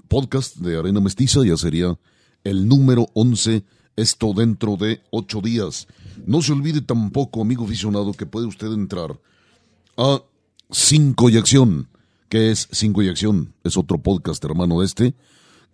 [0.08, 1.98] podcast de Arena Mestiza ya sería
[2.44, 3.64] el número 11,
[3.96, 5.88] esto dentro de ocho días.
[6.26, 9.18] No se olvide tampoco, amigo aficionado, que puede usted entrar
[9.96, 10.22] a
[10.70, 11.88] Cinco y Acción,
[12.28, 15.14] que es Cinco y Acción, es otro podcast hermano este,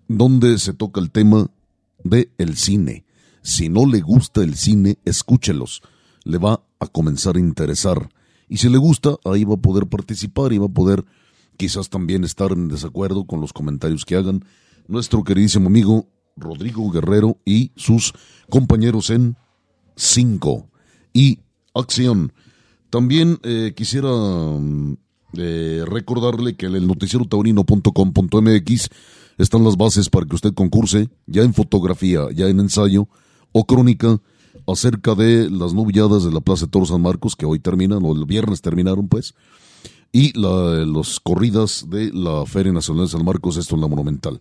[0.09, 1.51] donde se toca el tema
[2.03, 3.05] de el cine.
[3.43, 5.82] Si no le gusta el cine, escúchelos
[6.26, 8.09] le va a comenzar a interesar.
[8.49, 11.05] Y si le gusta, ahí va a poder participar y va a poder
[11.57, 14.45] quizás también estar en desacuerdo con los comentarios que hagan
[14.89, 18.12] nuestro queridísimo amigo Rodrigo Guerrero y sus
[18.51, 19.37] compañeros en
[19.97, 20.68] 5
[21.12, 21.41] y
[21.74, 22.33] acción.
[22.91, 24.97] También eh, quisiera mm,
[25.39, 28.89] eh, recordarle que en el noticiero taurino.com.mx
[29.39, 33.09] están las bases para que usted concurse ya en fotografía, ya en ensayo
[33.53, 34.20] o crónica
[34.67, 38.12] acerca de las novilladas de la Plaza de Toro San Marcos, que hoy terminan, o
[38.12, 39.35] el viernes terminaron, pues,
[40.12, 44.41] y la, los corridas de la Feria Nacional de San Marcos, esto en la Monumental.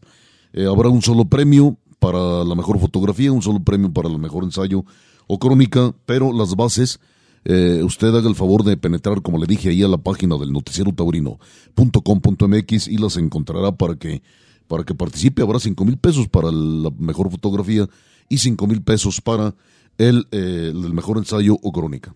[0.54, 4.44] Eh, habrá un solo premio para la mejor fotografía, un solo premio para el mejor
[4.44, 4.86] ensayo
[5.28, 7.00] o crónica, pero las bases,
[7.46, 10.54] eh, usted haga el favor de penetrar, como le dije, ahí a la página del
[10.54, 14.22] noticiero taurino.com.mx y las encontrará para que,
[14.68, 15.42] para que participe.
[15.42, 17.90] Habrá cinco mil pesos para la mejor fotografía
[18.30, 19.56] y cinco mil pesos para
[19.98, 22.16] el, eh, el mejor ensayo o crónica.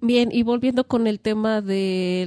[0.00, 2.26] Bien, y volviendo con el tema de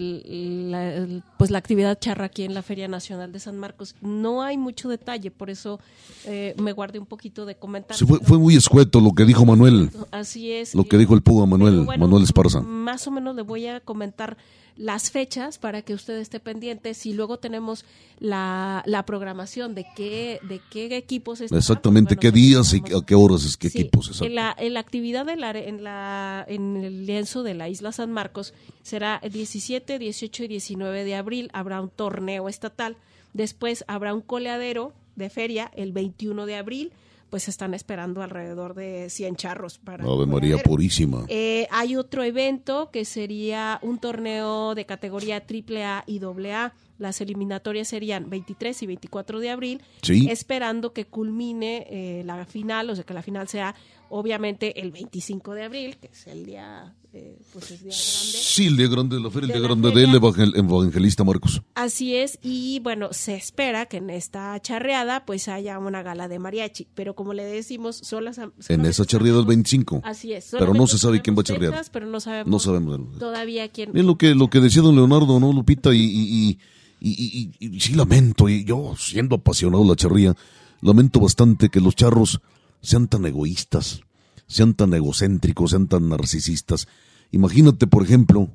[0.71, 4.57] la, pues la actividad charra aquí en la Feria Nacional de San Marcos, no hay
[4.57, 5.79] mucho detalle, por eso
[6.25, 8.09] eh, me guardé un poquito de comentarios.
[8.09, 9.91] fue, fue, muy escueto lo que dijo Manuel.
[10.09, 10.73] Así es.
[10.73, 12.61] Lo que dijo el Puga Manuel, Manuel Esparza.
[12.61, 14.38] Más o menos le voy a comentar
[14.78, 16.93] las fechas para que usted esté pendiente.
[16.93, 17.84] Si luego tenemos
[18.19, 21.57] la, la programación de qué, de qué equipos están.
[21.57, 24.21] Exactamente, qué días y a qué horas es qué equipos.
[24.21, 27.91] En la, en la actividad de la, en, la, en el lienzo de la isla
[27.91, 28.53] San Marcos
[28.84, 31.49] será el 17, 18 y 19 de abril.
[31.53, 32.97] Habrá un torneo estatal.
[33.34, 36.91] Después habrá un coleadero de feria el 21 de abril
[37.30, 40.03] pues están esperando alrededor de 100 charros para...
[40.03, 41.25] Ave María Purísima.
[41.28, 46.73] Eh, hay otro evento que sería un torneo de categoría AAA y AA.
[46.97, 52.95] Las eliminatorias serían 23 y 24 de abril, esperando que culmine eh, la final, o
[52.95, 53.75] sea, que la final sea
[54.09, 58.37] obviamente el 25 de abril, que es el día, eh, pues es día grande.
[58.37, 61.61] Sí, el día grande de la feria, el día grande del evangelista Marcos.
[61.75, 66.39] Así es, y bueno, se espera que en esta charreada pues haya una gala de
[66.39, 68.39] mariachi, pero como le decimos, solas...
[68.69, 70.01] En esa charreada el 25.
[70.03, 70.49] Así es.
[70.51, 71.85] Pero no se sabe quién va a charrear.
[71.91, 73.91] pero no sabemos, no sabemos todavía quién...
[73.93, 75.93] Bien lo que, lo que decía don Leonardo, ¿no, Lupita?
[75.93, 76.59] Y, y, y,
[76.99, 80.35] y sí lamento, y yo siendo apasionado de la charría,
[80.81, 82.41] lamento bastante que los charros
[82.81, 84.01] sean tan egoístas,
[84.47, 86.87] sean tan egocéntricos, sean tan narcisistas.
[87.31, 88.49] Imagínate, por ejemplo,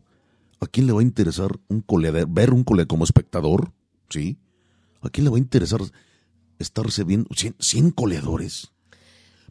[0.61, 1.85] ¿a quién le va a interesar un
[2.29, 3.73] ver un colega como espectador?
[4.09, 4.39] ¿Sí?
[5.01, 5.81] ¿A quién le va a interesar
[6.59, 7.29] estarse viendo
[7.59, 8.71] 100, coleadores?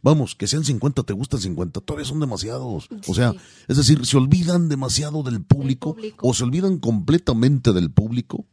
[0.04, 2.88] Vamos, que sean 50, te gustan 50, todavía son demasiados.
[3.06, 3.34] O sea,
[3.68, 8.46] es decir, se olvidan demasiado del público, o se olvidan completamente del público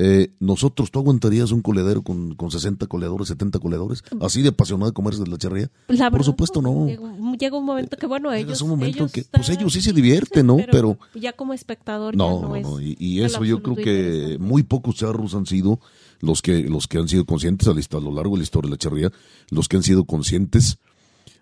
[0.00, 4.04] eh, nosotros, ¿tú aguantarías un coleadero con, con 60 coleadores, 70 coleadores?
[4.20, 5.70] ¿Así de apasionado de comerse de la charrería?
[5.88, 6.86] Por supuesto, no.
[6.86, 8.62] Llega, un momento que, bueno, ellos.
[8.62, 10.58] un momento que, pues ellos sí se divierten, ¿no?
[10.70, 12.16] Pero, ya como espectador.
[12.16, 12.80] No, no, no.
[12.80, 15.80] Y, eso yo creo que muy pocos charros han sido
[16.20, 18.74] los que, los que han sido conscientes a, a lo largo de la historia de
[18.74, 19.12] la charrería,
[19.50, 20.78] los que han sido conscientes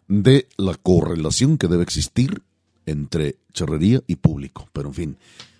[0.08, 2.42] de la correlación que debe existir
[2.86, 4.66] entre charrería y público.
[4.72, 5.16] Pero en fin,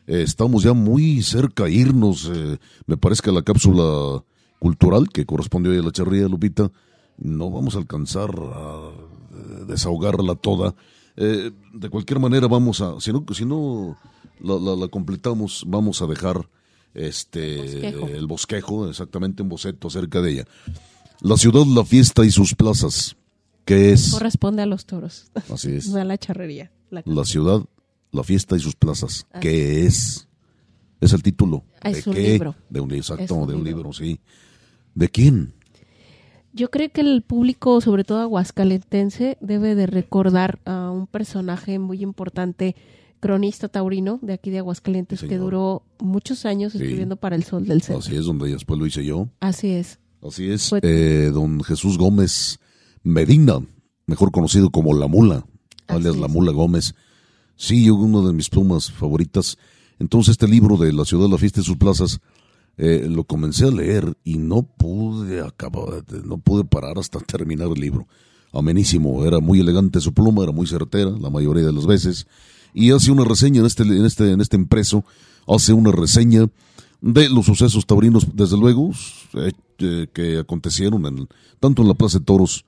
[0.07, 4.23] eh, estamos ya muy cerca a irnos, eh, me parece que la cápsula
[4.59, 6.71] cultural que corresponde hoy a la charría Lupita,
[7.19, 10.75] no vamos a alcanzar a eh, desahogarla toda.
[11.17, 13.97] de cualquier manera vamos a, si no, si no
[14.41, 16.49] la, completamos, vamos a dejar
[16.95, 20.45] este el bosquejo, exactamente un boceto acerca de ella.
[21.21, 23.17] La ciudad, la fiesta y sus plazas,
[23.65, 24.11] que es...
[24.13, 25.31] Corresponde a los toros.
[25.51, 25.89] Así es.
[25.93, 26.71] No a la charrería.
[26.91, 27.63] la ciudad,
[28.17, 29.27] la fiesta y sus plazas.
[29.41, 30.29] ¿Qué es?
[31.01, 31.65] Es el título.
[31.83, 32.55] Ah, ¿De un libro.
[32.71, 33.93] De un, exacto, de un libro.
[33.93, 34.19] sí.
[34.95, 35.53] ¿De quién?
[36.55, 42.03] Yo creo que el público, sobre todo aguascalentense, debe de recordar a un personaje muy
[42.03, 42.75] importante,
[43.21, 47.83] cronista taurino de aquí de Aguascalientes, que duró muchos años escribiendo para El Sol del
[47.83, 47.99] Centro.
[47.99, 49.29] Así es, donde después lo hice yo.
[49.41, 49.99] Así es.
[50.23, 52.59] Así es, eh, don Jesús Gómez
[53.03, 53.61] Medina,
[54.07, 55.47] mejor conocido como La Mula,
[55.89, 56.95] alias La Mula Gómez,
[57.57, 59.57] Sí, uno de mis plumas favoritas.
[59.99, 62.21] Entonces este libro de La ciudad, la fiesta y sus plazas,
[62.77, 67.81] eh, lo comencé a leer y no pude acabar, no pude parar hasta terminar el
[67.81, 68.07] libro.
[68.53, 72.27] Amenísimo, era muy elegante su pluma, era muy certera la mayoría de las veces.
[72.75, 75.05] Y hace una reseña en este, en este, en este impreso,
[75.49, 76.49] hace una reseña
[77.01, 78.91] de los sucesos taurinos, desde luego,
[79.35, 81.29] eh, eh, que acontecieron en,
[81.59, 82.65] tanto en la Plaza de Toros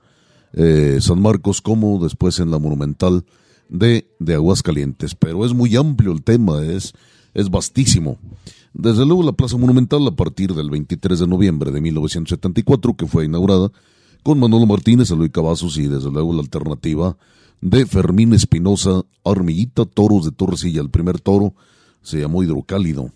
[0.99, 3.23] San Marcos como después en la Monumental
[3.69, 6.93] de, de Aguascalientes, pero es muy amplio el tema, es,
[7.33, 8.17] es vastísimo.
[8.73, 13.25] Desde luego la Plaza Monumental a partir del 23 de noviembre de 1974, que fue
[13.25, 13.71] inaugurada,
[14.23, 17.17] con Manolo Martínez, Eloy Cavazos y desde luego la alternativa
[17.61, 20.81] de Fermín Espinosa, Armillita, Toros de Torresilla.
[20.81, 21.53] El primer toro
[22.01, 23.11] se llamó Hidrocálido.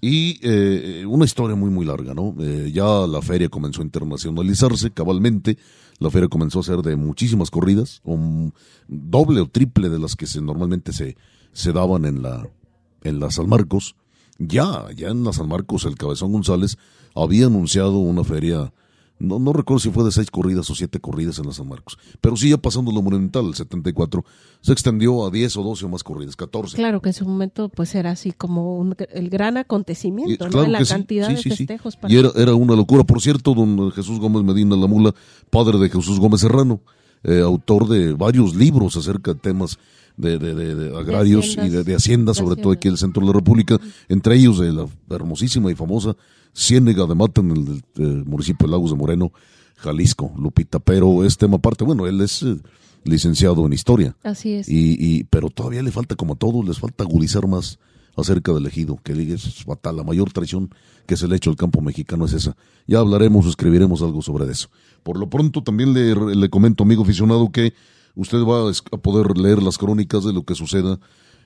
[0.00, 2.34] Y eh, una historia muy, muy larga, ¿no?
[2.38, 5.56] Eh, ya la feria comenzó a internacionalizarse cabalmente
[5.98, 8.52] la feria comenzó a ser de muchísimas corridas, un
[8.88, 11.16] doble o triple de las que se, normalmente se,
[11.52, 12.48] se daban en la,
[13.02, 13.96] en la San Marcos.
[14.38, 16.76] Ya, ya en la San Marcos, el Cabezón González
[17.14, 18.72] había anunciado una feria
[19.18, 21.98] no, no recuerdo si fue de seis corridas o siete corridas en la San Marcos.
[22.20, 24.24] Pero sí, ya pasando lo monumental, el 74,
[24.60, 26.76] se extendió a 10 o 12 o más corridas, 14.
[26.76, 30.66] Claro que en su momento pues era así como el gran acontecimiento, ¿no?
[30.66, 31.98] La cantidad de festejos.
[32.08, 33.04] Y era, era una locura.
[33.04, 35.14] Por cierto, don Jesús Gómez Medina La Mula,
[35.50, 36.80] padre de Jesús Gómez Serrano,
[37.26, 39.78] eh, autor de varios libros acerca de temas
[40.16, 43.78] de, de, agrarios y de, hacienda, sobre todo aquí en el centro de la República,
[44.08, 46.16] entre ellos de la hermosísima y famosa
[46.54, 49.32] Ciénega de Mata en el, municipio de Lagos de Moreno,
[49.76, 50.78] Jalisco, Lupita.
[50.78, 52.44] Pero es tema aparte, bueno, él es,
[53.04, 54.16] licenciado en historia.
[54.22, 54.68] Así es.
[54.68, 57.78] Y, y, pero todavía le falta, como a todos, les falta agudizar más
[58.16, 59.96] acerca del ejido, que es fatal.
[59.96, 60.70] La mayor traición
[61.06, 62.56] que se le ha hecho al campo mexicano es esa.
[62.86, 64.68] Ya hablaremos escribiremos algo sobre eso.
[65.02, 67.74] Por lo pronto, también le, le comento, amigo aficionado, que
[68.14, 70.98] usted va a poder leer las crónicas de lo que suceda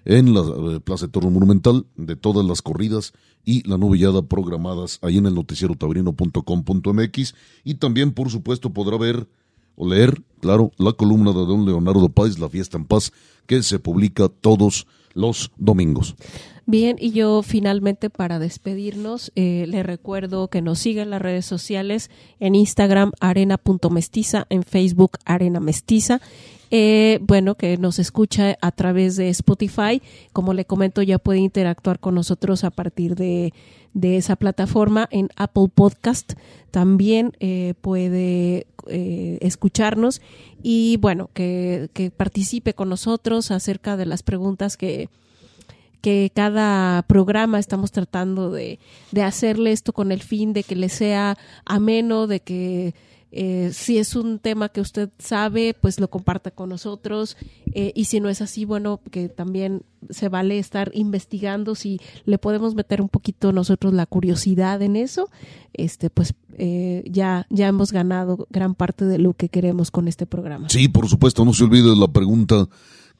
[0.04, 3.12] en la eh, Plaza de Toro Monumental, de todas las corridas
[3.44, 9.28] y la novillada programadas ahí en el noticiero tabrino.com.mx y también, por supuesto, podrá ver
[9.76, 13.12] o leer, claro, la columna de don Leonardo Páez, La Fiesta en Paz,
[13.46, 16.16] que se publica todos los domingos.
[16.66, 21.46] Bien, y yo finalmente para despedirnos eh, le recuerdo que nos siga en las redes
[21.46, 26.20] sociales, en Instagram arena.mestiza, en Facebook arena mestiza
[26.72, 30.00] eh, bueno, que nos escucha a través de Spotify.
[30.32, 33.52] Como le comento, ya puede interactuar con nosotros a partir de,
[34.02, 36.34] esa plataforma en Apple Podcast.
[36.70, 40.22] También eh, puede eh, escucharnos
[40.62, 45.08] y bueno, que, que participe con nosotros acerca de las preguntas que,
[46.00, 48.78] que cada programa estamos tratando de,
[49.12, 52.94] de hacerle esto con el fin de que le sea ameno, de que
[53.32, 57.36] eh, si es un tema que usted sabe, pues lo comparta con nosotros.
[57.72, 62.38] Eh, y si no es así, bueno, que también se vale estar investigando si le
[62.38, 65.30] podemos meter un poquito nosotros la curiosidad en eso.
[65.72, 70.26] Este, pues eh, ya, ya hemos ganado gran parte de lo que queremos con este
[70.26, 70.68] programa.
[70.68, 72.68] Sí, por supuesto, no se olvide la pregunta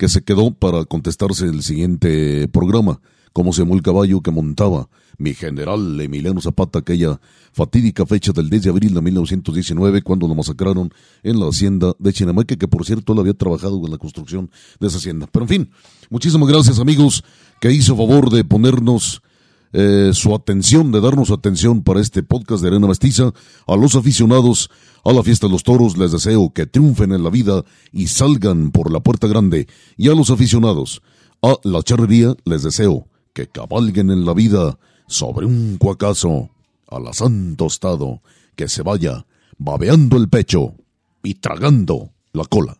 [0.00, 3.02] que se quedó para contestarse el siguiente programa.
[3.34, 4.88] ¿Cómo se llamó el caballo que montaba
[5.18, 7.20] mi general Emiliano Zapata aquella
[7.52, 10.90] fatídica fecha del 10 de abril de 1919 cuando lo masacraron
[11.22, 14.86] en la hacienda de Chinamaque, que por cierto él había trabajado en la construcción de
[14.86, 15.28] esa hacienda.
[15.30, 15.70] Pero en fin,
[16.08, 17.22] muchísimas gracias amigos
[17.60, 19.20] que hizo favor de ponernos
[19.72, 23.32] eh, su atención, de darnos atención para este podcast de Arena Mestiza.
[23.66, 24.70] A los aficionados
[25.04, 28.70] a la fiesta de los toros les deseo que triunfen en la vida y salgan
[28.70, 29.66] por la puerta grande.
[29.96, 31.02] Y a los aficionados
[31.42, 36.50] a la charrería les deseo que cabalguen en la vida sobre un cuacazo
[36.88, 38.22] alazán tostado
[38.56, 39.26] que se vaya
[39.58, 40.74] babeando el pecho
[41.22, 42.79] y tragando la cola.